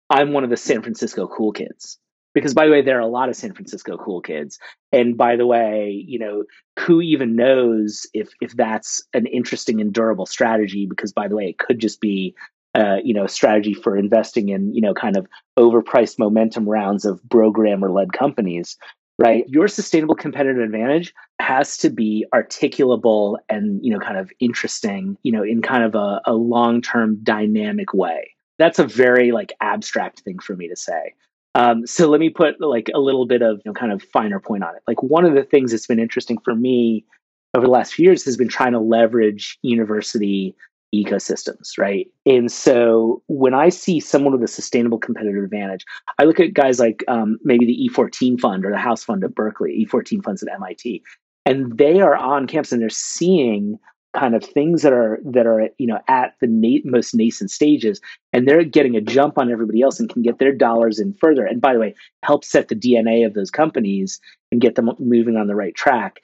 [0.10, 1.98] i'm one of the san francisco cool kids
[2.34, 4.60] because by the way there are a lot of san francisco cool kids.
[4.92, 6.44] And by the way you know
[6.80, 10.86] who even knows if if that's an interesting and durable strategy?
[10.86, 12.36] Because by the way it could just be
[12.76, 17.06] uh, you know a strategy for investing in you know kind of overpriced momentum rounds
[17.06, 18.78] of programmer led companies
[19.20, 19.48] right?
[19.48, 25.32] Your sustainable competitive advantage has to be articulable and you know kind of interesting you
[25.32, 28.36] know in kind of a, a long-term dynamic way.
[28.58, 31.14] That's a very like abstract thing for me to say
[31.56, 34.40] um, so let me put like a little bit of you know, kind of finer
[34.40, 34.82] point on it.
[34.88, 37.06] Like one of the things that's been interesting for me
[37.54, 40.56] over the last few years has been trying to leverage university
[40.94, 42.08] ecosystems, right?
[42.26, 45.86] And so when I see someone with a sustainable competitive advantage,
[46.20, 49.34] I look at guys like um, maybe the E14 fund or the House Fund at
[49.34, 51.04] Berkeley, E14 funds at MIT,
[51.46, 53.80] and they are on campus and they're seeing
[54.14, 58.00] kind of things that are that are you know at the na- most nascent stages
[58.32, 61.46] and they're getting a jump on everybody else and can get their dollars in further.
[61.46, 64.20] And by the way help set the dna of those companies
[64.52, 66.22] and get them moving on the right track.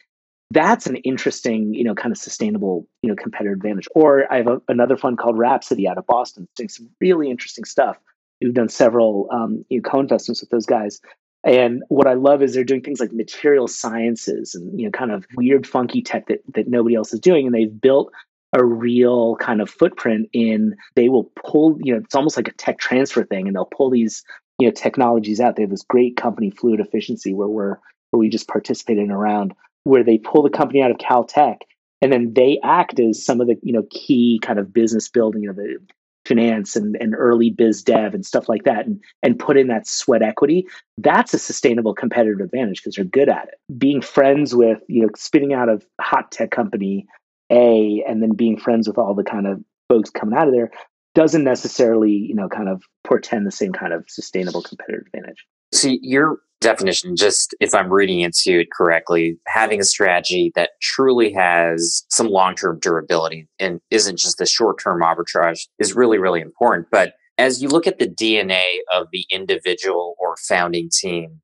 [0.52, 3.88] That's an interesting you know kind of sustainable you know competitive advantage.
[3.96, 7.66] Or i have a, another fund called rhapsody out of boston doing some really interesting
[7.66, 7.98] stuff.
[8.42, 11.02] We've done several um, you know, co-investments with those guys
[11.44, 15.12] and what I love is they're doing things like material sciences and you know kind
[15.12, 17.46] of weird funky tech that that nobody else is doing.
[17.46, 18.12] And they've built
[18.54, 22.54] a real kind of footprint in they will pull you know it's almost like a
[22.54, 23.48] tech transfer thing.
[23.48, 24.24] And they'll pull these
[24.58, 25.56] you know technologies out.
[25.56, 27.78] They have this great company fluid efficiency where we're
[28.12, 29.54] where we just participate in around
[29.86, 31.62] where they pull the company out of caltech.
[32.02, 35.44] And then they act as some of the you know key kind of business building
[35.44, 35.78] you know the
[36.30, 39.88] finance and, and early biz dev and stuff like that and, and put in that
[39.88, 43.78] sweat equity, that's a sustainable competitive advantage because they're good at it.
[43.78, 47.08] Being friends with, you know, spinning out of hot tech company
[47.52, 50.72] A and then being friends with all the kind of folks coming out of there
[51.16, 55.46] doesn't necessarily, you know, kind of portend the same kind of sustainable competitive advantage.
[55.72, 61.32] See, your definition, just if I'm reading into it correctly, having a strategy that truly
[61.34, 66.42] has some long term durability and isn't just the short term arbitrage is really, really
[66.42, 66.88] important.
[66.92, 71.42] But as you look at the DNA of the individual or founding team,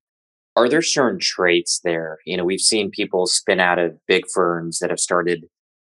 [0.55, 2.19] are there certain traits there?
[2.25, 5.45] You know, we've seen people spin out of big firms that have started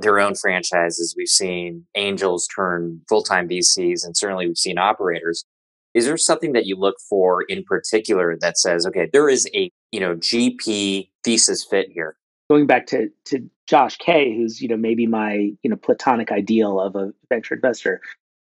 [0.00, 1.14] their own franchises.
[1.16, 5.44] We've seen angels turn full time VCs, and certainly we've seen operators.
[5.96, 9.72] Is there something that you look for in particular that says, okay, there is a
[9.92, 12.16] you know GP thesis fit here?
[12.50, 16.78] Going back to to Josh Kay, who's you know maybe my you know platonic ideal
[16.78, 18.02] of a venture investor,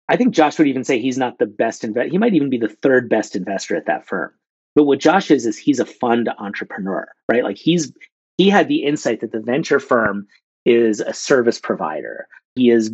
[0.09, 2.11] I think Josh would even say he's not the best investor.
[2.11, 4.33] He might even be the third best investor at that firm.
[4.75, 7.45] But what Josh is is he's a fund entrepreneur, right?
[7.45, 7.93] Like he's
[8.39, 10.27] he had the insight that the venture firm
[10.65, 12.27] is a service provider.
[12.55, 12.91] He is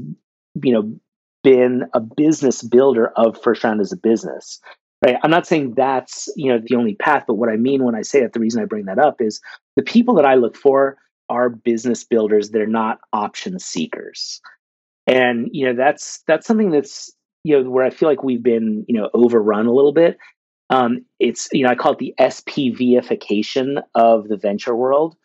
[0.63, 0.99] you know,
[1.49, 4.61] been a business builder of First Round as a business.
[5.03, 5.17] Right.
[5.23, 8.03] I'm not saying that's, you know, the only path, but what I mean when I
[8.03, 9.41] say that, the reason I bring that up is
[9.77, 10.99] the people that I look for
[11.31, 12.51] are business builders.
[12.51, 14.41] They're not option seekers.
[15.07, 17.13] And, you know, that's that's something that's,
[17.45, 20.19] you know, where I feel like we've been, you know, overrun a little bit.
[20.69, 25.17] Um, it's, you know, I call it the SPVification of the venture world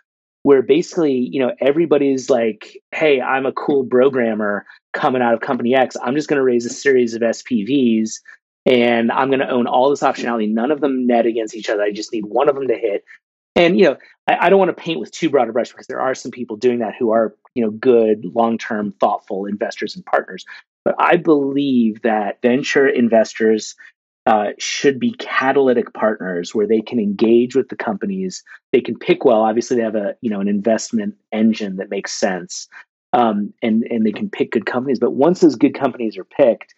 [0.44, 5.74] where basically, you know, everybody's like, hey, I'm a cool programmer coming out of company
[5.74, 5.96] X.
[6.02, 8.20] I'm just going to raise a series of SPVs
[8.66, 10.54] and I'm going to own all this optionality.
[10.54, 11.82] None of them net against each other.
[11.82, 13.04] I just need one of them to hit.
[13.56, 15.88] And, you know, I, I don't want to paint with too broad a brush because
[15.88, 19.96] there are some people doing that who are, you know, good, long term, thoughtful investors
[19.96, 20.46] and partners.
[20.84, 23.76] But I believe that venture investors
[24.26, 28.44] uh, should be catalytic partners where they can engage with the companies.
[28.72, 29.42] They can pick well.
[29.42, 32.68] Obviously, they have a you know an investment engine that makes sense,
[33.12, 35.00] um, and and they can pick good companies.
[35.00, 36.74] But once those good companies are picked,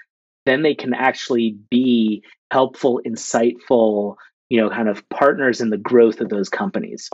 [0.45, 4.15] then they can actually be helpful, insightful,
[4.49, 7.10] you know, kind of partners in the growth of those companies.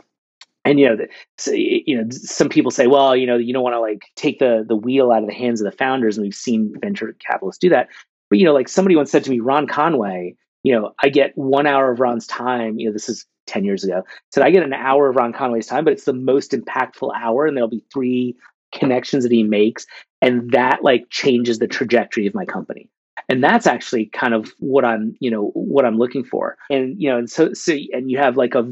[0.64, 1.06] And you know,
[1.38, 4.40] so, you know, some people say, well, you know, you don't want to like take
[4.40, 7.60] the the wheel out of the hands of the founders, and we've seen venture capitalists
[7.60, 7.90] do that.
[8.32, 11.38] But you know, like somebody once said to me, Ron Conway, you know, I get
[11.38, 12.80] one hour of Ron's time.
[12.80, 14.04] You know, this is 10 years ago.
[14.32, 17.46] Said I get an hour of Ron Conway's time, but it's the most impactful hour,
[17.46, 18.36] and there'll be three
[18.74, 19.86] connections that he makes.
[20.22, 22.90] And that like changes the trajectory of my company.
[23.28, 26.58] And that's actually kind of what I'm, you know, what I'm looking for.
[26.70, 28.72] And, you know, and so, so, and you have like a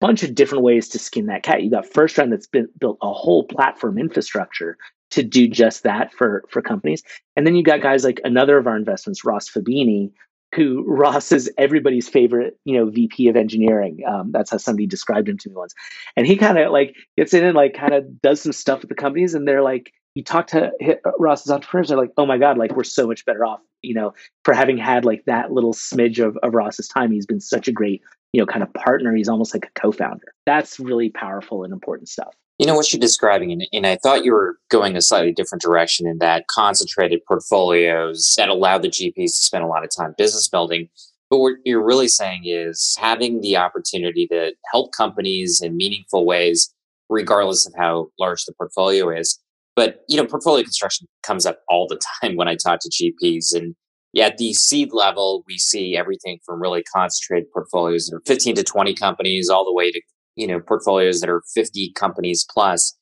[0.00, 1.62] bunch of different ways to skin that cat.
[1.62, 4.76] You got First Round that's been built a whole platform infrastructure
[5.10, 7.02] to do just that for for companies.
[7.36, 10.12] And then you got guys like another of our investments, Ross Fubini,
[10.54, 14.00] who Ross is everybody's favorite, you know, VP of engineering.
[14.06, 15.74] Um, that's how somebody described him to me once.
[16.16, 18.88] And he kind of like gets in and like kind of does some stuff with
[18.88, 20.72] the companies, and they're like, you talk to
[21.18, 24.12] Ross's entrepreneurs, they're like, oh my god, like we're so much better off, you know,
[24.44, 27.12] for having had like that little smidge of, of Ross's time.
[27.12, 29.14] He's been such a great, you know, kind of partner.
[29.14, 30.34] He's almost like a co-founder.
[30.46, 32.34] That's really powerful and important stuff.
[32.58, 35.62] You know what you're describing, and, and I thought you were going a slightly different
[35.62, 40.14] direction in that concentrated portfolios that allow the GPs to spend a lot of time
[40.18, 40.90] business building.
[41.30, 46.70] But what you're really saying is having the opportunity to help companies in meaningful ways,
[47.08, 49.38] regardless of how large the portfolio is.
[49.74, 53.54] But you know, portfolio construction comes up all the time when I talk to GPs,
[53.54, 53.74] and
[54.12, 58.56] yeah, at the seed level, we see everything from really concentrated portfolios that are 15
[58.56, 60.00] to 20 companies, all the way to
[60.36, 62.96] you know portfolios that are 50 companies plus.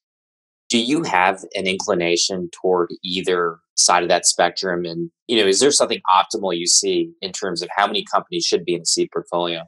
[0.68, 4.84] Do you have an inclination toward either side of that spectrum?
[4.84, 8.44] And you know is there something optimal you see in terms of how many companies
[8.44, 9.62] should be in a seed portfolio?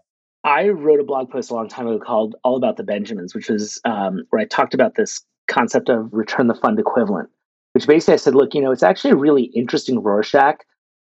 [0.44, 3.50] I wrote a blog post a long time ago called all about the benjamins which
[3.50, 7.29] was um, where i talked about this concept of return the fund equivalent
[7.74, 10.61] which basically i said look you know it's actually a really interesting rorschach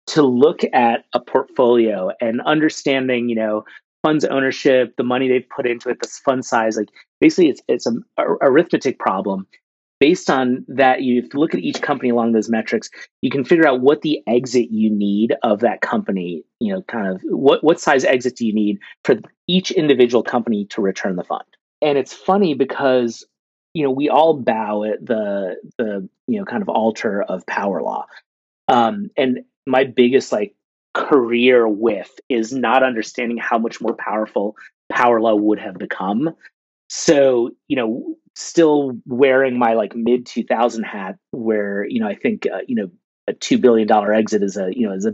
[0.08, 3.64] to look at a portfolio and understanding you know
[4.02, 6.76] funds ownership, the money they've put into it, the fund size.
[6.76, 6.88] Like
[7.20, 9.46] basically, it's it's an arithmetic problem.
[10.00, 12.88] Based on that, you look at each company along those metrics.
[13.20, 16.44] You can figure out what the exit you need of that company.
[16.60, 19.16] You know, kind of what what size exit do you need for
[19.48, 21.44] each individual company to return the fund.
[21.82, 23.26] And it's funny because
[23.74, 27.82] you know we all bow at the the you know kind of altar of power
[27.82, 28.06] law.
[28.68, 30.54] Um, and my biggest like
[30.94, 34.56] career with is not understanding how much more powerful
[34.90, 36.30] power law would have become.
[36.88, 42.46] So, you know, still wearing my like mid 2000 hat where, you know, I think,
[42.46, 42.90] uh, you know,
[43.28, 45.12] a $2 billion exit is a, you know, is a,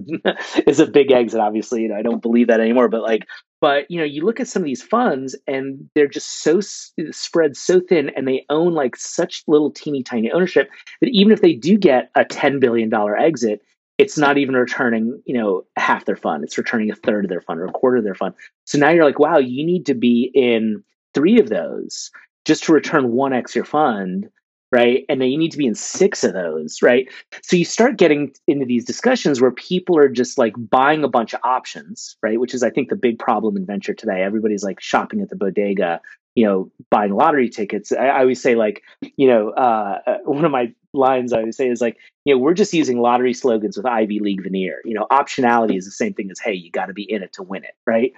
[0.70, 1.40] is a big exit.
[1.40, 3.26] Obviously, you know, I don't believe that anymore, but like,
[3.60, 6.92] but you know, you look at some of these funds and they're just so s-
[7.10, 10.68] spread so thin and they own like such little teeny tiny ownership
[11.00, 13.62] that even if they do get a $10 billion exit,
[13.98, 16.42] it's not even returning, you know, half their fund.
[16.42, 18.34] It's returning a third of their fund or a quarter of their fund.
[18.64, 20.82] So now you're like, wow, you need to be in
[21.14, 22.10] three of those
[22.44, 24.28] just to return one X your fund,
[24.74, 25.04] right?
[25.08, 27.06] And then you need to be in six of those, right?
[27.44, 31.32] So you start getting into these discussions where people are just like buying a bunch
[31.32, 32.40] of options, right?
[32.40, 34.22] Which is, I think, the big problem in venture today.
[34.22, 36.00] Everybody's like shopping at the bodega,
[36.34, 37.92] you know, buying lottery tickets.
[37.92, 38.82] I, I always say, like,
[39.16, 42.40] you know, uh, uh one of my lines I always say is like, you know,
[42.40, 44.80] we're just using lottery slogans with Ivy League veneer.
[44.84, 47.32] You know, optionality is the same thing as, hey, you got to be in it
[47.34, 48.12] to win it, right?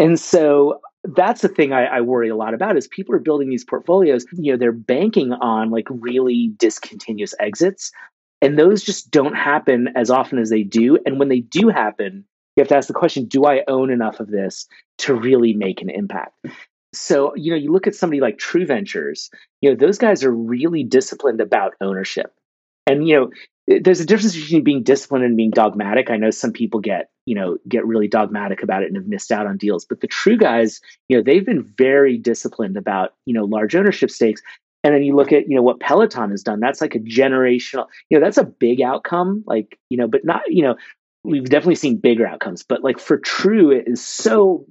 [0.00, 3.50] And so that's the thing I, I, worry a lot about is people are building
[3.50, 7.90] these portfolios you know they're banking on like really discontinuous exits
[8.40, 12.24] and those just don't happen as often as they do and when they do happen
[12.56, 15.82] you have to ask the question do i own enough of this to really make
[15.82, 16.34] an impact?
[16.94, 20.32] So you know you look at somebody like true ventures you know those guys are
[20.32, 22.32] really disciplined about ownership
[22.86, 23.30] and you know
[23.66, 26.10] there's a difference between being disciplined and being dogmatic.
[26.10, 29.30] I know some people get, you know, get really dogmatic about it and have missed
[29.30, 33.34] out on deals, but the true guys, you know, they've been very disciplined about, you
[33.34, 34.42] know, large ownership stakes.
[34.82, 36.58] And then you look at, you know, what Peloton has done.
[36.58, 39.44] That's like a generational, you know, that's a big outcome.
[39.46, 40.74] Like, you know, but not, you know,
[41.22, 44.66] we've definitely seen bigger outcomes, but like for True, it is so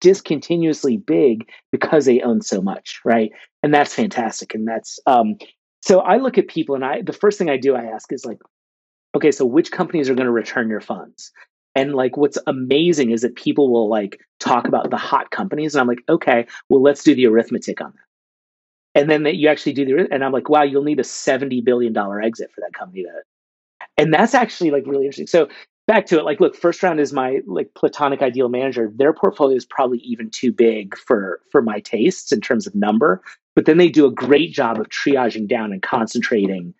[0.00, 3.32] discontinuously big because they own so much, right?
[3.62, 4.54] And that's fantastic.
[4.54, 5.36] And that's um,
[5.84, 8.24] so I look at people and I the first thing I do I ask is
[8.24, 8.40] like,
[9.14, 11.30] okay, so which companies are going to return your funds?
[11.74, 15.82] And like what's amazing is that people will like talk about the hot companies and
[15.82, 19.00] I'm like, okay, well let's do the arithmetic on that.
[19.00, 21.60] And then that you actually do the and I'm like, wow, you'll need a 70
[21.60, 23.10] billion dollar exit for that company to
[23.98, 25.26] and that's actually like really interesting.
[25.26, 25.48] So
[25.86, 29.54] back to it like look first round is my like platonic ideal manager their portfolio
[29.54, 33.20] is probably even too big for for my tastes in terms of number
[33.54, 36.74] but then they do a great job of triaging down and concentrating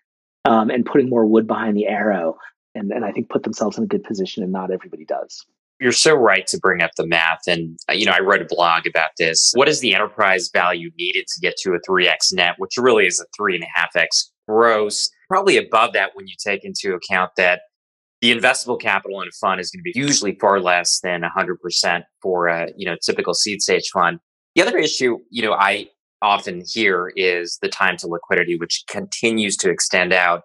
[0.45, 2.37] um, and putting more wood behind the arrow
[2.73, 5.45] and, and i think put themselves in a good position and not everybody does.
[5.81, 8.45] You're so right to bring up the math and uh, you know i wrote a
[8.45, 9.51] blog about this.
[9.55, 13.19] What is the enterprise value needed to get to a 3x net which really is
[13.19, 15.09] a 3.5x gross?
[15.29, 17.61] Probably above that when you take into account that
[18.21, 22.03] the investable capital in a fund is going to be usually far less than 100%
[22.21, 24.19] for a you know typical seed stage fund.
[24.55, 25.87] The other issue you know i
[26.25, 30.43] often hear is the time to liquidity, which continues to extend out.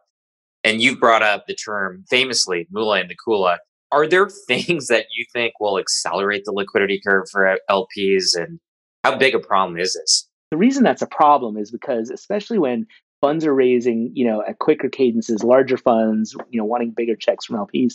[0.62, 3.59] And you've brought up the term famously, Moolah in the Cooler.
[3.93, 8.37] Are there things that you think will accelerate the liquidity curve for LPs?
[8.37, 8.61] And
[9.05, 10.29] how big a problem is this?
[10.51, 12.87] The reason that's a problem is because, especially when
[13.21, 17.47] funds are raising, you know, at quicker cadences, larger funds, you know, wanting bigger checks
[17.47, 17.95] from LPs,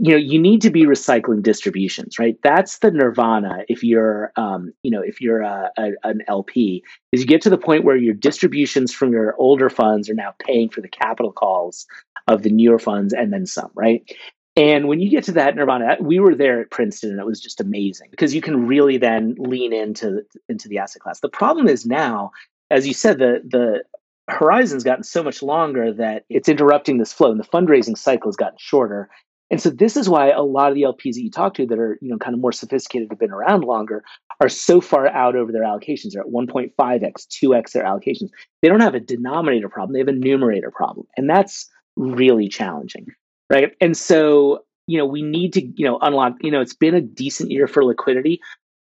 [0.00, 2.36] you know you need to be recycling distributions right?
[2.42, 6.82] That's the nirvana if you're um, you know if you're a, a, an lp
[7.12, 10.34] is you get to the point where your distributions from your older funds are now
[10.38, 11.86] paying for the capital calls
[12.26, 14.10] of the newer funds and then some right?
[14.56, 17.40] And when you get to that nirvana we were there at princeton and it was
[17.40, 21.20] just amazing because you can really then lean into into the asset class.
[21.20, 22.32] The problem is now
[22.70, 23.82] as you said the the
[24.30, 28.36] horizon's gotten so much longer that it's interrupting this flow and the fundraising cycle has
[28.36, 29.08] gotten shorter
[29.50, 31.78] and so this is why a lot of the LPs that you talk to that
[31.78, 34.04] are, you know, kind of more sophisticated, have been around longer,
[34.40, 36.12] are so far out over their allocations.
[36.12, 38.30] They're at 1.5x, 2x their allocations.
[38.60, 41.06] They don't have a denominator problem, they have a numerator problem.
[41.16, 43.06] And that's really challenging.
[43.50, 43.72] Right.
[43.80, 47.00] And so, you know, we need to, you know, unlock, you know, it's been a
[47.00, 48.40] decent year for liquidity.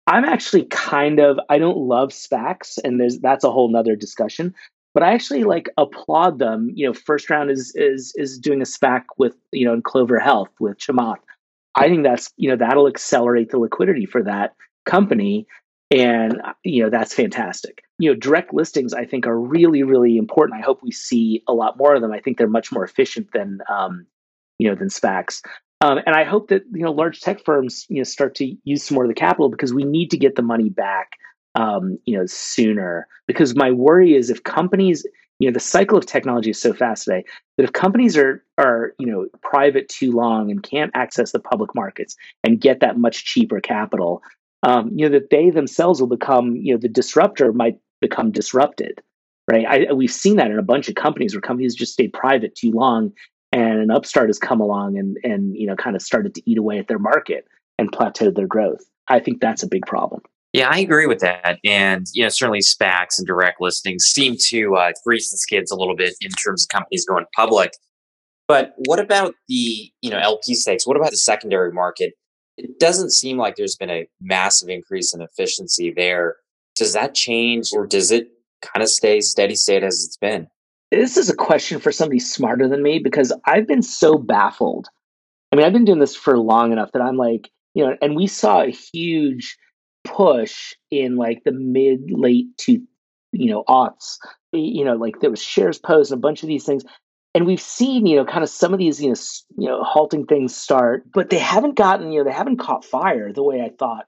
[0.09, 4.55] I'm actually kind of I don't love SPACs, and there's that's a whole nother discussion
[4.97, 6.71] but I actually like applaud them.
[6.73, 10.19] You know, first round is is is doing a SPAC with you know in Clover
[10.19, 11.19] Health with Chamath.
[11.75, 14.55] I think that's you know that'll accelerate the liquidity for that
[14.87, 15.47] company,
[15.91, 17.83] and you know that's fantastic.
[17.99, 20.59] You know, direct listings I think are really really important.
[20.59, 22.13] I hope we see a lot more of them.
[22.13, 24.07] I think they're much more efficient than um,
[24.59, 25.43] you know than SPACs.
[25.83, 28.85] Um, and I hope that you know large tech firms you know start to use
[28.85, 31.19] some more of the capital because we need to get the money back
[31.57, 33.09] um, you know, sooner.
[33.27, 35.05] Because my worry is if companies,
[35.41, 37.25] you know, the cycle of technology is so fast today
[37.57, 41.75] that if companies are are you know private too long and can't access the public
[41.75, 44.23] markets and get that much cheaper capital,
[44.63, 49.01] um, you know, that they themselves will become, you know, the disruptor might become disrupted,
[49.51, 49.67] right?
[49.67, 52.71] I, we've seen that in a bunch of companies where companies just stay private too
[52.71, 53.13] long,
[53.53, 56.59] and an upstart has come along and and you know kind of started to eat
[56.59, 57.47] away at their market
[57.79, 58.85] and plateaued their growth.
[59.09, 60.23] I think that's a big problem.
[60.57, 61.59] Yeah, I agree with that.
[61.67, 65.77] And, you know, certainly SPACs and direct listings seem to uh, grease the skids a
[65.77, 67.73] little bit in terms of companies going public.
[68.49, 70.87] But what about the, you know, LP stakes?
[70.87, 72.15] What about the secondary market?
[72.57, 76.37] It doesn't seem like there's been a massive increase in efficiency there.
[76.75, 78.29] Does that change or does it
[78.63, 80.49] kind of stay steady state as it's been?
[80.91, 84.89] This is a question for somebody smarter than me because I've been so baffled.
[85.53, 88.17] I mean, I've been doing this for long enough that I'm like, you know, and
[88.17, 89.59] we saw a huge
[90.07, 92.81] push in like the mid late to
[93.33, 94.19] you know aughts
[94.57, 96.85] you know, like there was SharesPost and a bunch of these things.
[97.35, 99.17] And we've seen, you know, kind of some of these, you know,
[99.59, 103.33] you know, halting things start, but they haven't gotten, you know, they haven't caught fire
[103.33, 104.07] the way I thought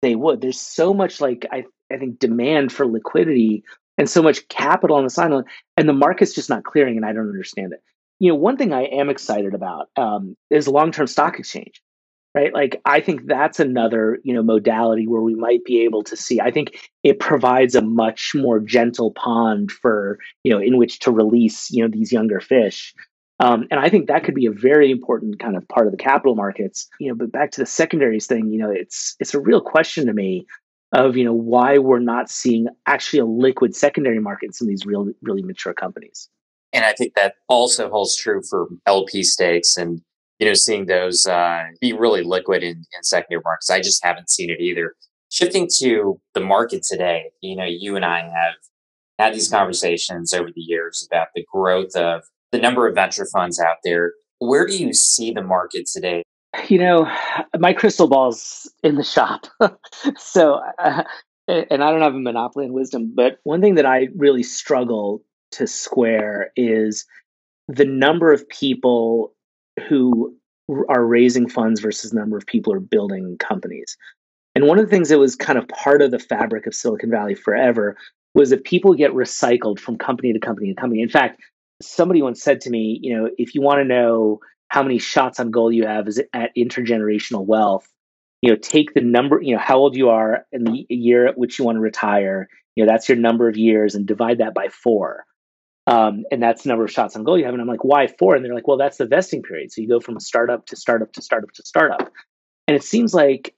[0.00, 0.40] they would.
[0.40, 3.64] There's so much like I, I think demand for liquidity
[3.98, 5.44] and so much capital on the sideline,
[5.76, 7.82] and the market's just not clearing, and I don't understand it.
[8.20, 11.82] You know, one thing I am excited about um, is long-term stock exchange
[12.34, 12.52] right?
[12.52, 16.40] Like i think that's another you know modality where we might be able to see.
[16.40, 21.10] I think it provides a much more gentle pond for you know in which to
[21.10, 22.94] release you know these younger fish.
[23.40, 25.98] Um, and i think that could be a very important kind of part of the
[25.98, 26.88] capital markets.
[27.00, 30.06] You know but back to the secondaries thing you know it's it's a real question
[30.06, 30.46] to me
[30.92, 34.70] of you know why we're not seeing actually a liquid secondary market in some of
[34.70, 36.28] these real really mature companies.
[36.72, 40.00] And i think that also holds true for lp stakes and
[40.42, 43.70] you know, seeing those uh, be really liquid in, in secondary markets.
[43.70, 44.96] I just haven't seen it either.
[45.30, 48.54] Shifting to the market today, you know, you and I have
[49.20, 53.60] had these conversations over the years about the growth of the number of venture funds
[53.60, 54.14] out there.
[54.40, 56.24] Where do you see the market today?
[56.66, 57.08] You know,
[57.60, 59.46] my crystal ball's in the shop.
[60.16, 61.04] so, uh,
[61.46, 65.22] and I don't have a monopoly in wisdom, but one thing that I really struggle
[65.52, 67.06] to square is
[67.68, 69.36] the number of people
[69.88, 70.36] who
[70.88, 73.96] are raising funds versus number of people are building companies.
[74.54, 77.10] And one of the things that was kind of part of the fabric of Silicon
[77.10, 77.96] Valley forever
[78.34, 81.02] was that people get recycled from company to company to company.
[81.02, 81.40] In fact,
[81.82, 85.40] somebody once said to me, you know, if you want to know how many shots
[85.40, 87.86] on goal you have is at intergenerational wealth,
[88.40, 91.36] you know, take the number, you know, how old you are and the year at
[91.36, 94.54] which you want to retire, you know, that's your number of years and divide that
[94.54, 95.24] by four.
[95.86, 97.54] Um, and that's the number of shots on goal you have.
[97.54, 98.36] And I'm like, why four?
[98.36, 99.72] And they're like, well, that's the vesting period.
[99.72, 102.12] So you go from a startup to startup to startup to startup.
[102.68, 103.54] And it seems like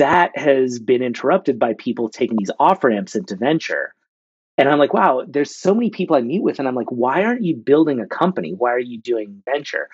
[0.00, 3.94] that has been interrupted by people taking these off ramps into venture.
[4.58, 7.24] And I'm like, wow, there's so many people I meet with, and I'm like, why
[7.24, 8.52] aren't you building a company?
[8.52, 9.88] Why are you doing venture?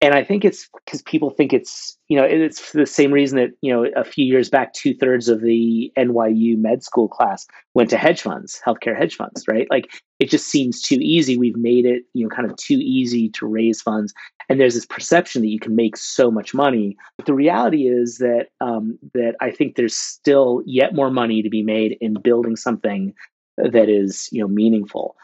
[0.00, 3.50] And I think it's because people think it's you know it's the same reason that
[3.62, 7.90] you know a few years back two thirds of the NYU med school class went
[7.90, 9.66] to hedge funds, healthcare hedge funds, right?
[9.70, 11.38] Like it just seems too easy.
[11.38, 14.12] We've made it you know kind of too easy to raise funds,
[14.48, 16.96] and there's this perception that you can make so much money.
[17.16, 21.48] But the reality is that um, that I think there's still yet more money to
[21.48, 23.14] be made in building something
[23.56, 25.16] that is you know meaningful.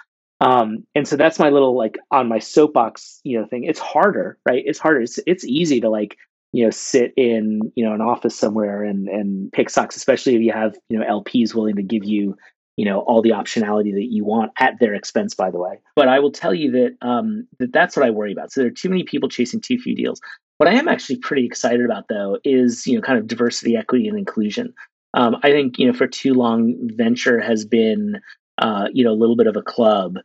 [0.43, 3.63] Um, and so that's my little like on my soapbox, you know, thing.
[3.63, 4.63] It's harder, right?
[4.67, 5.01] It's harder.
[5.01, 6.17] It's it's easy to like,
[6.53, 10.43] you know, sit in, you know, an office somewhere and and pick stocks, especially if
[10.43, 12.37] you have, you know, LPs willing to give you,
[12.77, 15.79] you know, all the optionality that you want at their expense, by the way.
[15.95, 18.51] But I will tell you that um that that's what I worry about.
[18.51, 20.21] So there are too many people chasing too few deals.
[20.59, 24.09] What I am actually pretty excited about though is, you know, kind of diversity, equity,
[24.09, 24.75] and inclusion.
[25.15, 28.21] Um, I think, you know, for too long, venture has been
[28.63, 30.19] uh, you know, a little bit of a club.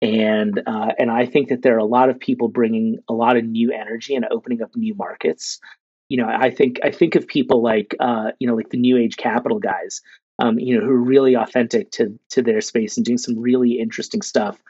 [0.00, 3.36] And uh, and I think that there are a lot of people bringing a lot
[3.36, 5.58] of new energy and opening up new markets.
[6.08, 8.96] You know, I think I think of people like uh, you know like the new
[8.96, 10.02] age capital guys,
[10.38, 13.80] um, you know, who are really authentic to to their space and doing some really
[13.80, 14.62] interesting stuff.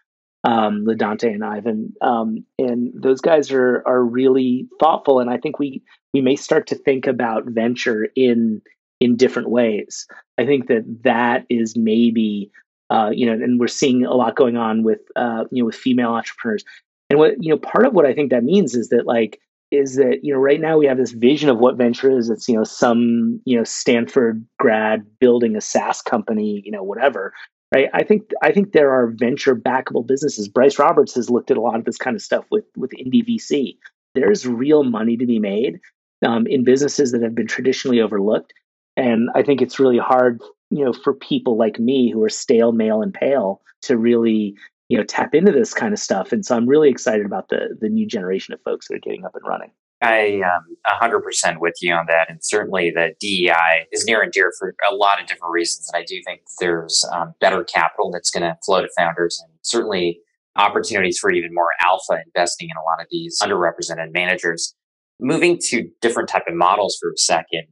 [0.45, 5.59] Um, Ladante and Ivan, um, and those guys are are really thoughtful, and I think
[5.59, 5.83] we
[6.15, 8.63] we may start to think about venture in
[9.01, 10.07] in different ways.
[10.39, 12.51] I think that that is maybe
[12.91, 15.77] uh, you know, and we're seeing a lot going on with uh, you know with
[15.77, 16.65] female entrepreneurs.
[17.11, 19.97] And what you know, part of what I think that means is that like is
[19.97, 22.31] that you know right now we have this vision of what venture is.
[22.31, 27.33] It's you know some you know Stanford grad building a SaaS company, you know whatever.
[27.75, 27.91] Right.
[27.93, 30.49] I think I think there are venture backable businesses.
[30.49, 33.27] Bryce Roberts has looked at a lot of this kind of stuff with with indie
[33.27, 33.77] VC.
[34.15, 35.81] There's real money to be made
[36.27, 38.55] um, in businesses that have been traditionally overlooked.
[38.97, 40.41] And I think it's really hard
[40.71, 44.55] you know, for people like me who are stale, male, and pale to really,
[44.89, 46.33] you know, tap into this kind of stuff.
[46.33, 49.25] And so I'm really excited about the the new generation of folks that are getting
[49.25, 49.71] up and running.
[50.01, 50.63] I am
[51.03, 52.31] um, 100% with you on that.
[52.31, 55.91] And certainly the DEI is near and dear for a lot of different reasons.
[55.93, 59.53] And I do think there's um, better capital that's going to flow to founders and
[59.63, 60.21] certainly
[60.57, 64.75] opportunities for even more alpha investing in a lot of these underrepresented managers.
[65.21, 67.65] Moving to different type of models for a second,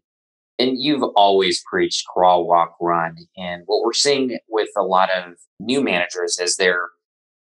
[0.58, 3.16] and you've always preached crawl, walk, run.
[3.36, 6.88] And what we're seeing with a lot of new managers is they're,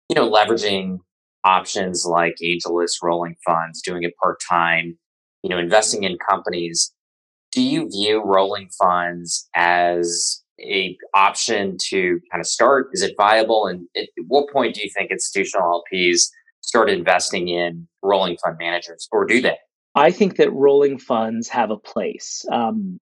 [0.08, 0.98] you know, leveraging
[1.44, 4.98] options like AngelList rolling funds, doing it part time,
[5.42, 6.92] you know, investing in companies.
[7.50, 12.90] Do you view rolling funds as a option to kind of start?
[12.92, 13.66] Is it viable?
[13.66, 16.28] And at what point do you think institutional LPs
[16.60, 19.56] start investing in rolling fund managers, or do they?
[19.94, 22.44] I think that rolling funds have a place.
[22.50, 22.98] Um,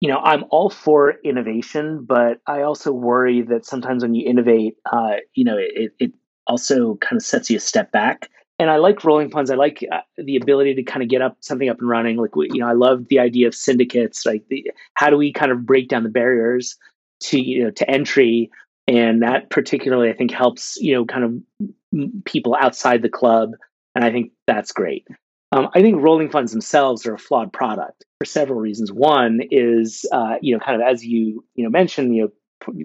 [0.00, 4.76] you know, I'm all for innovation, but I also worry that sometimes when you innovate,
[4.92, 6.12] uh, you know, it, it
[6.46, 8.30] also kind of sets you a step back.
[8.60, 9.50] And I like rolling funds.
[9.50, 12.16] I like uh, the ability to kind of get up something up and running.
[12.16, 14.26] Like, you know, I love the idea of syndicates.
[14.26, 16.76] Like, the, how do we kind of break down the barriers
[17.20, 18.50] to you know to entry?
[18.88, 21.42] And that particularly, I think, helps you know kind
[21.94, 23.52] of people outside the club.
[23.94, 25.06] And I think that's great.
[25.52, 28.92] Um, I think rolling funds themselves are a flawed product for several reasons.
[28.92, 32.30] One is, uh, you know, kind of as you you know mentioned, you know,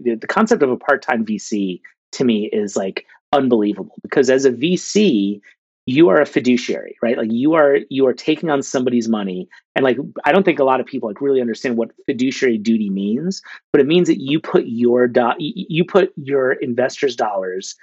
[0.03, 1.81] the, the concept of a part-time VC
[2.13, 5.41] to me is like unbelievable because as a VC,
[5.85, 7.17] you are a fiduciary, right?
[7.17, 10.63] Like you are you are taking on somebody's money, and like I don't think a
[10.63, 13.41] lot of people like really understand what fiduciary duty means,
[13.73, 17.75] but it means that you put your do- you put your investors' dollars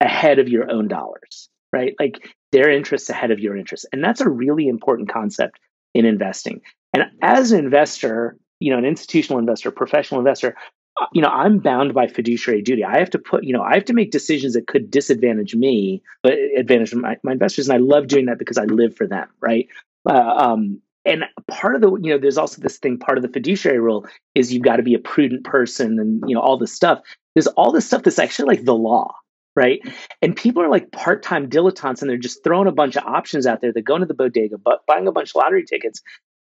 [0.00, 1.94] ahead of your own dollars, right?
[1.98, 3.86] Like their interests ahead of your interests.
[3.92, 5.58] And that's a really important concept
[5.94, 6.60] in investing.
[6.92, 10.56] And as an investor, you know, an institutional investor, professional investor,
[11.00, 12.84] uh, you know, I'm bound by fiduciary duty.
[12.84, 16.02] I have to put, you know, I have to make decisions that could disadvantage me,
[16.22, 17.68] but advantage my, my investors.
[17.68, 19.68] And I love doing that because I live for them, right?
[20.08, 23.30] Uh, um, and part of the, you know, there's also this thing, part of the
[23.30, 26.72] fiduciary rule is you've got to be a prudent person and, you know, all this
[26.72, 27.00] stuff.
[27.34, 29.14] There's all this stuff that's actually like the law,
[29.58, 29.80] right?
[30.22, 33.44] And people are like part time dilettantes and they're just throwing a bunch of options
[33.44, 33.72] out there.
[33.72, 36.00] They're going to the bodega, but buying a bunch of lottery tickets,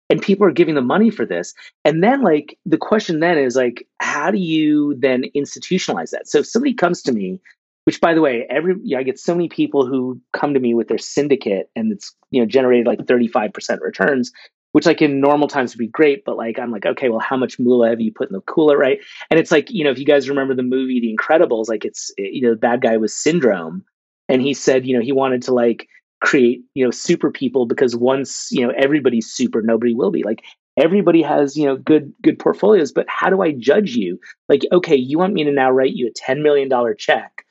[0.10, 1.53] and people are giving them money for this.
[1.86, 6.28] And then, like, the question then is like, how do you then institutionalize that?
[6.28, 7.41] So if somebody comes to me,
[7.86, 10.89] which by the way, every I get so many people who come to me with
[10.89, 14.34] their syndicate and it's you know generated like 35% returns
[14.78, 17.36] which like in normal times would be great, but like I'm like, okay, well, how
[17.36, 18.99] much moolah have you put in the cooler, right?
[19.32, 22.11] And it's like, you know, if you guys remember the movie The Incredibles, like it's
[22.15, 23.84] you know, the bad guy was syndrome.
[24.30, 25.88] And he said, you know, he wanted to like
[26.21, 30.21] create, you know, super people because once, you know, everybody's super, nobody will be.
[30.21, 30.43] Like
[30.78, 34.19] everybody has, you know, good good portfolios, but how do I judge you?
[34.47, 36.69] Like, okay, you want me to now write you a $10 million
[36.99, 37.45] check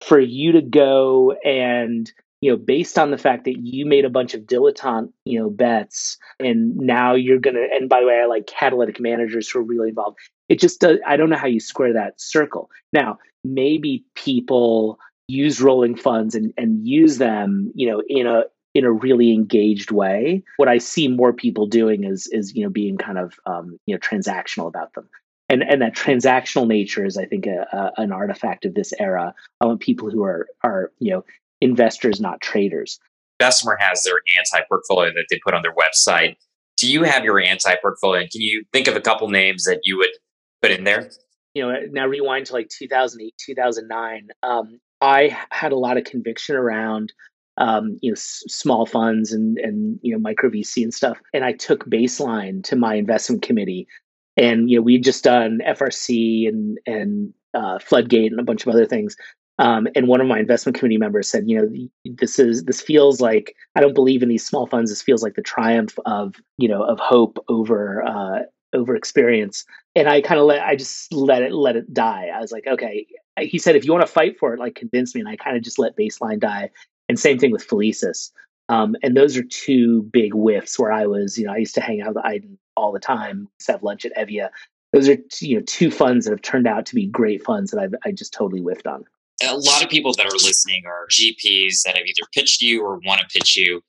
[0.00, 2.10] for you to go and
[2.44, 5.48] you know, based on the fact that you made a bunch of dilettante, you know,
[5.48, 7.64] bets, and now you're gonna.
[7.72, 10.18] And by the way, I like catalytic managers who are really involved.
[10.50, 10.98] It just does.
[11.06, 12.68] I don't know how you square that circle.
[12.92, 18.42] Now, maybe people use rolling funds and and use them, you know, in a
[18.74, 20.42] in a really engaged way.
[20.58, 23.94] What I see more people doing is is you know being kind of um, you
[23.94, 25.08] know transactional about them
[25.48, 29.34] and and that transactional nature is, I think, a, a, an artifact of this era.
[29.60, 31.24] I want people who are are you know
[31.64, 32.98] investors, not traders.
[33.38, 36.36] Bessemer has their anti portfolio that they put on their website.
[36.76, 38.22] Do you have your anti portfolio?
[38.22, 40.10] Can you think of a couple names that you would
[40.62, 41.10] put in there?
[41.54, 44.28] You know, now rewind to like 2008, 2009.
[44.42, 47.12] Um, I had a lot of conviction around
[47.56, 51.18] um, you know, s- small funds and and you know micro VC and stuff.
[51.32, 53.86] And I took baseline to my investment committee,
[54.36, 58.72] and you know we just done FRC and and uh, Floodgate and a bunch of
[58.72, 59.16] other things.
[59.58, 63.20] Um, and one of my investment committee members said, you know, this is this feels
[63.20, 64.90] like I don't believe in these small funds.
[64.90, 68.40] This feels like the triumph of you know of hope over uh,
[68.74, 69.64] over experience.
[69.94, 72.30] And I kind of let I just let it let it die.
[72.34, 73.06] I was like, okay.
[73.38, 75.20] He said, if you want to fight for it, like convince me.
[75.20, 76.70] And I kind of just let baseline die.
[77.08, 78.30] And same thing with Felicis.
[78.68, 81.80] Um, and those are two big whiffs where I was, you know, I used to
[81.80, 84.48] hang out with Aydin all the time, to have lunch at Evvia.
[84.92, 87.80] Those are, you know, two funds that have turned out to be great funds that
[87.80, 89.04] I've I just totally whiffed on
[89.50, 92.98] a lot of people that are listening are GPs that have either pitched you or
[93.04, 93.82] want to pitch you.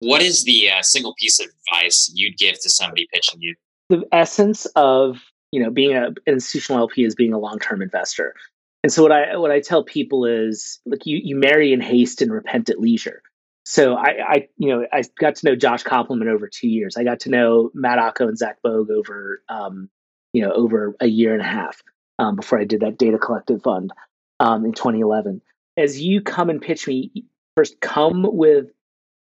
[0.00, 3.54] What is the uh, single piece of advice you'd give to somebody pitching you?
[3.90, 5.18] The essence of
[5.52, 8.34] you know being a, an institutional LP is being a long term investor.
[8.82, 12.22] And so what I what I tell people is like you you marry in haste
[12.22, 13.22] and repent at leisure.
[13.64, 16.96] So I, I you know I got to know Josh Kopelman over two years.
[16.96, 19.90] I got to know Matt Ocko and Zach Bogue over um,
[20.32, 21.82] you know over a year and a half
[22.18, 23.92] um, before I did that data collective fund
[24.40, 25.40] um, in 2011.
[25.76, 27.12] As you come and pitch me,
[27.56, 28.66] first come with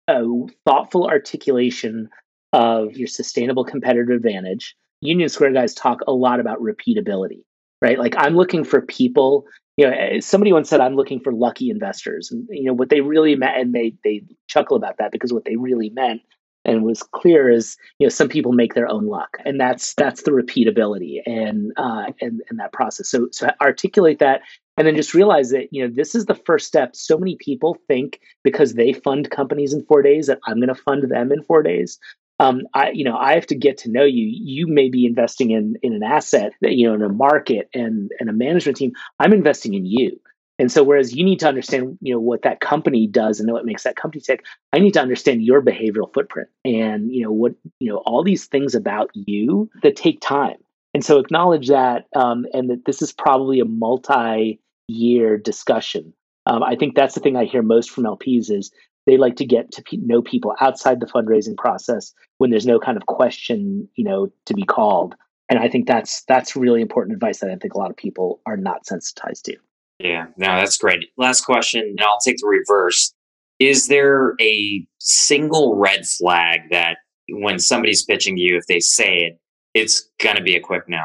[0.08, 0.22] a
[0.66, 2.10] thoughtful articulation
[2.52, 4.76] of your sustainable competitive advantage.
[5.00, 7.42] Union Square guys talk a lot about repeatability,
[7.80, 7.98] right?
[7.98, 9.46] Like I'm looking for people.
[9.76, 12.90] You know, eh, somebody once said I'm looking for lucky investors, and you know what
[12.90, 16.20] they really meant, and they they chuckle about that because what they really meant
[16.64, 20.22] and was clear is you know some people make their own luck and that's that's
[20.22, 24.42] the repeatability and uh and, and that process so so articulate that
[24.76, 27.76] and then just realize that you know this is the first step so many people
[27.86, 31.42] think because they fund companies in four days that i'm going to fund them in
[31.42, 31.98] four days
[32.40, 34.26] um, I, you know, I have to get to know you.
[34.26, 38.10] You may be investing in in an asset that you know in a market and
[38.18, 38.92] and a management team.
[39.20, 40.20] I'm investing in you.
[40.58, 43.64] And so, whereas you need to understand, you know, what that company does and what
[43.64, 47.54] makes that company tick, I need to understand your behavioral footprint and, you know, what,
[47.80, 50.56] you know, all these things about you that take time.
[50.92, 56.12] And so, acknowledge that, um, and that this is probably a multi-year discussion.
[56.46, 58.70] Um, I think that's the thing I hear most from LPs is
[59.06, 62.96] they like to get to know people outside the fundraising process when there's no kind
[62.96, 65.14] of question, you know, to be called.
[65.48, 68.40] And I think that's that's really important advice that I think a lot of people
[68.46, 69.56] are not sensitized to.
[70.04, 71.06] Yeah, no, that's great.
[71.16, 73.14] Last question, and I'll take the reverse.
[73.58, 76.98] Is there a single red flag that
[77.30, 79.38] when somebody's pitching you, if they say it,
[79.72, 81.00] it's going to be a quick no?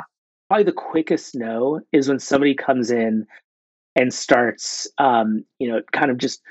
[0.49, 3.25] Probably the quickest no is when somebody comes in
[3.95, 6.41] and starts, um, you know, kind of just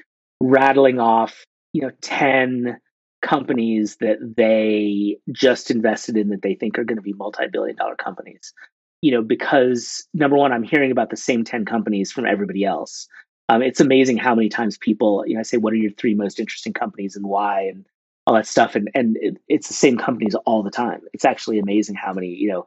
[0.40, 1.44] rattling off,
[1.74, 2.78] you know, 10
[3.20, 7.96] companies that they just invested in that they think are going to be multi-billion dollar
[7.96, 8.55] companies
[9.03, 13.07] you know because number one i'm hearing about the same 10 companies from everybody else.
[13.51, 16.14] Um, it's amazing how many times people you know i say what are your three
[16.14, 17.62] most interesting companies and why?
[17.62, 17.86] and
[18.28, 18.74] all that stuff.
[18.74, 21.01] And and it, it's the same companies all the time.
[21.14, 22.66] It's actually amazing how many you know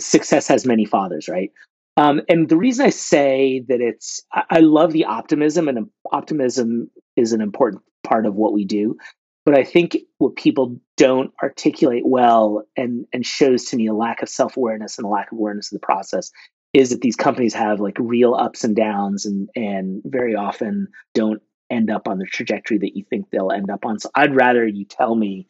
[0.00, 1.52] success has many fathers right?
[1.96, 6.90] Um, and the reason I say that it's, I, I love the optimism, and optimism
[7.16, 8.98] is an important part of what we do.
[9.46, 14.20] But I think what people don't articulate well and, and shows to me a lack
[14.20, 16.32] of self awareness and a lack of awareness of the process
[16.74, 21.40] is that these companies have like real ups and downs and, and very often don't
[21.70, 24.00] end up on the trajectory that you think they'll end up on.
[24.00, 25.46] So I'd rather you tell me,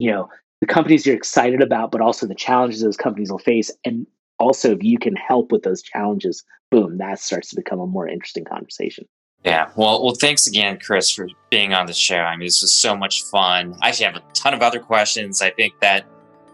[0.00, 0.28] you know,
[0.60, 4.06] the companies you're excited about, but also the challenges those companies will face, and
[4.38, 8.08] also if you can help with those challenges boom that starts to become a more
[8.08, 9.06] interesting conversation
[9.44, 12.16] yeah well well thanks again chris for being on the show.
[12.18, 13.76] I mean this was so much fun.
[13.82, 15.42] I actually have a ton of other questions.
[15.42, 16.06] I think that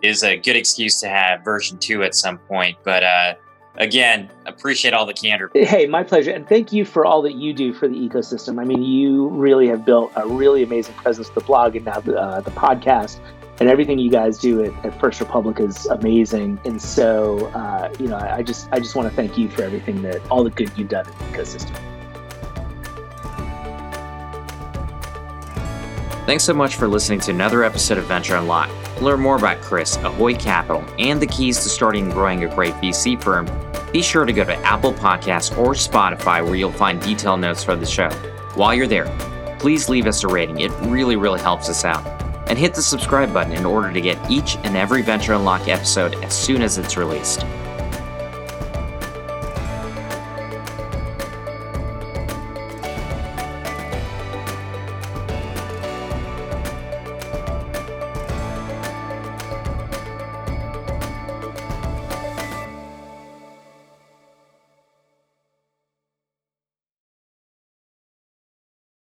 [0.03, 3.35] is a good excuse to have version two at some point but uh
[3.77, 5.51] again appreciate all the candor.
[5.55, 8.61] Hey my pleasure and thank you for all that you do for the ecosystem.
[8.61, 11.29] I mean you really have built a really amazing presence.
[11.31, 13.21] The blog and now the, uh, the podcast
[13.61, 16.59] and everything you guys do at, at First Republic is amazing.
[16.65, 20.03] And so, uh, you know, I, just I just want to thank you for everything
[20.03, 21.79] that all the good you've done in the ecosystem.
[26.25, 28.73] Thanks so much for listening to another episode of Venture Unlocked.
[28.99, 32.55] To learn more about Chris, Ahoy Capital, and the keys to starting and growing a
[32.55, 33.51] great VC firm,
[33.93, 37.75] be sure to go to Apple Podcasts or Spotify where you'll find detailed notes for
[37.75, 38.09] the show.
[38.55, 39.07] While you're there,
[39.59, 40.61] please leave us a rating.
[40.61, 42.07] It really, really helps us out
[42.47, 46.15] and hit the subscribe button in order to get each and every Venture Unlock episode
[46.23, 47.45] as soon as it's released.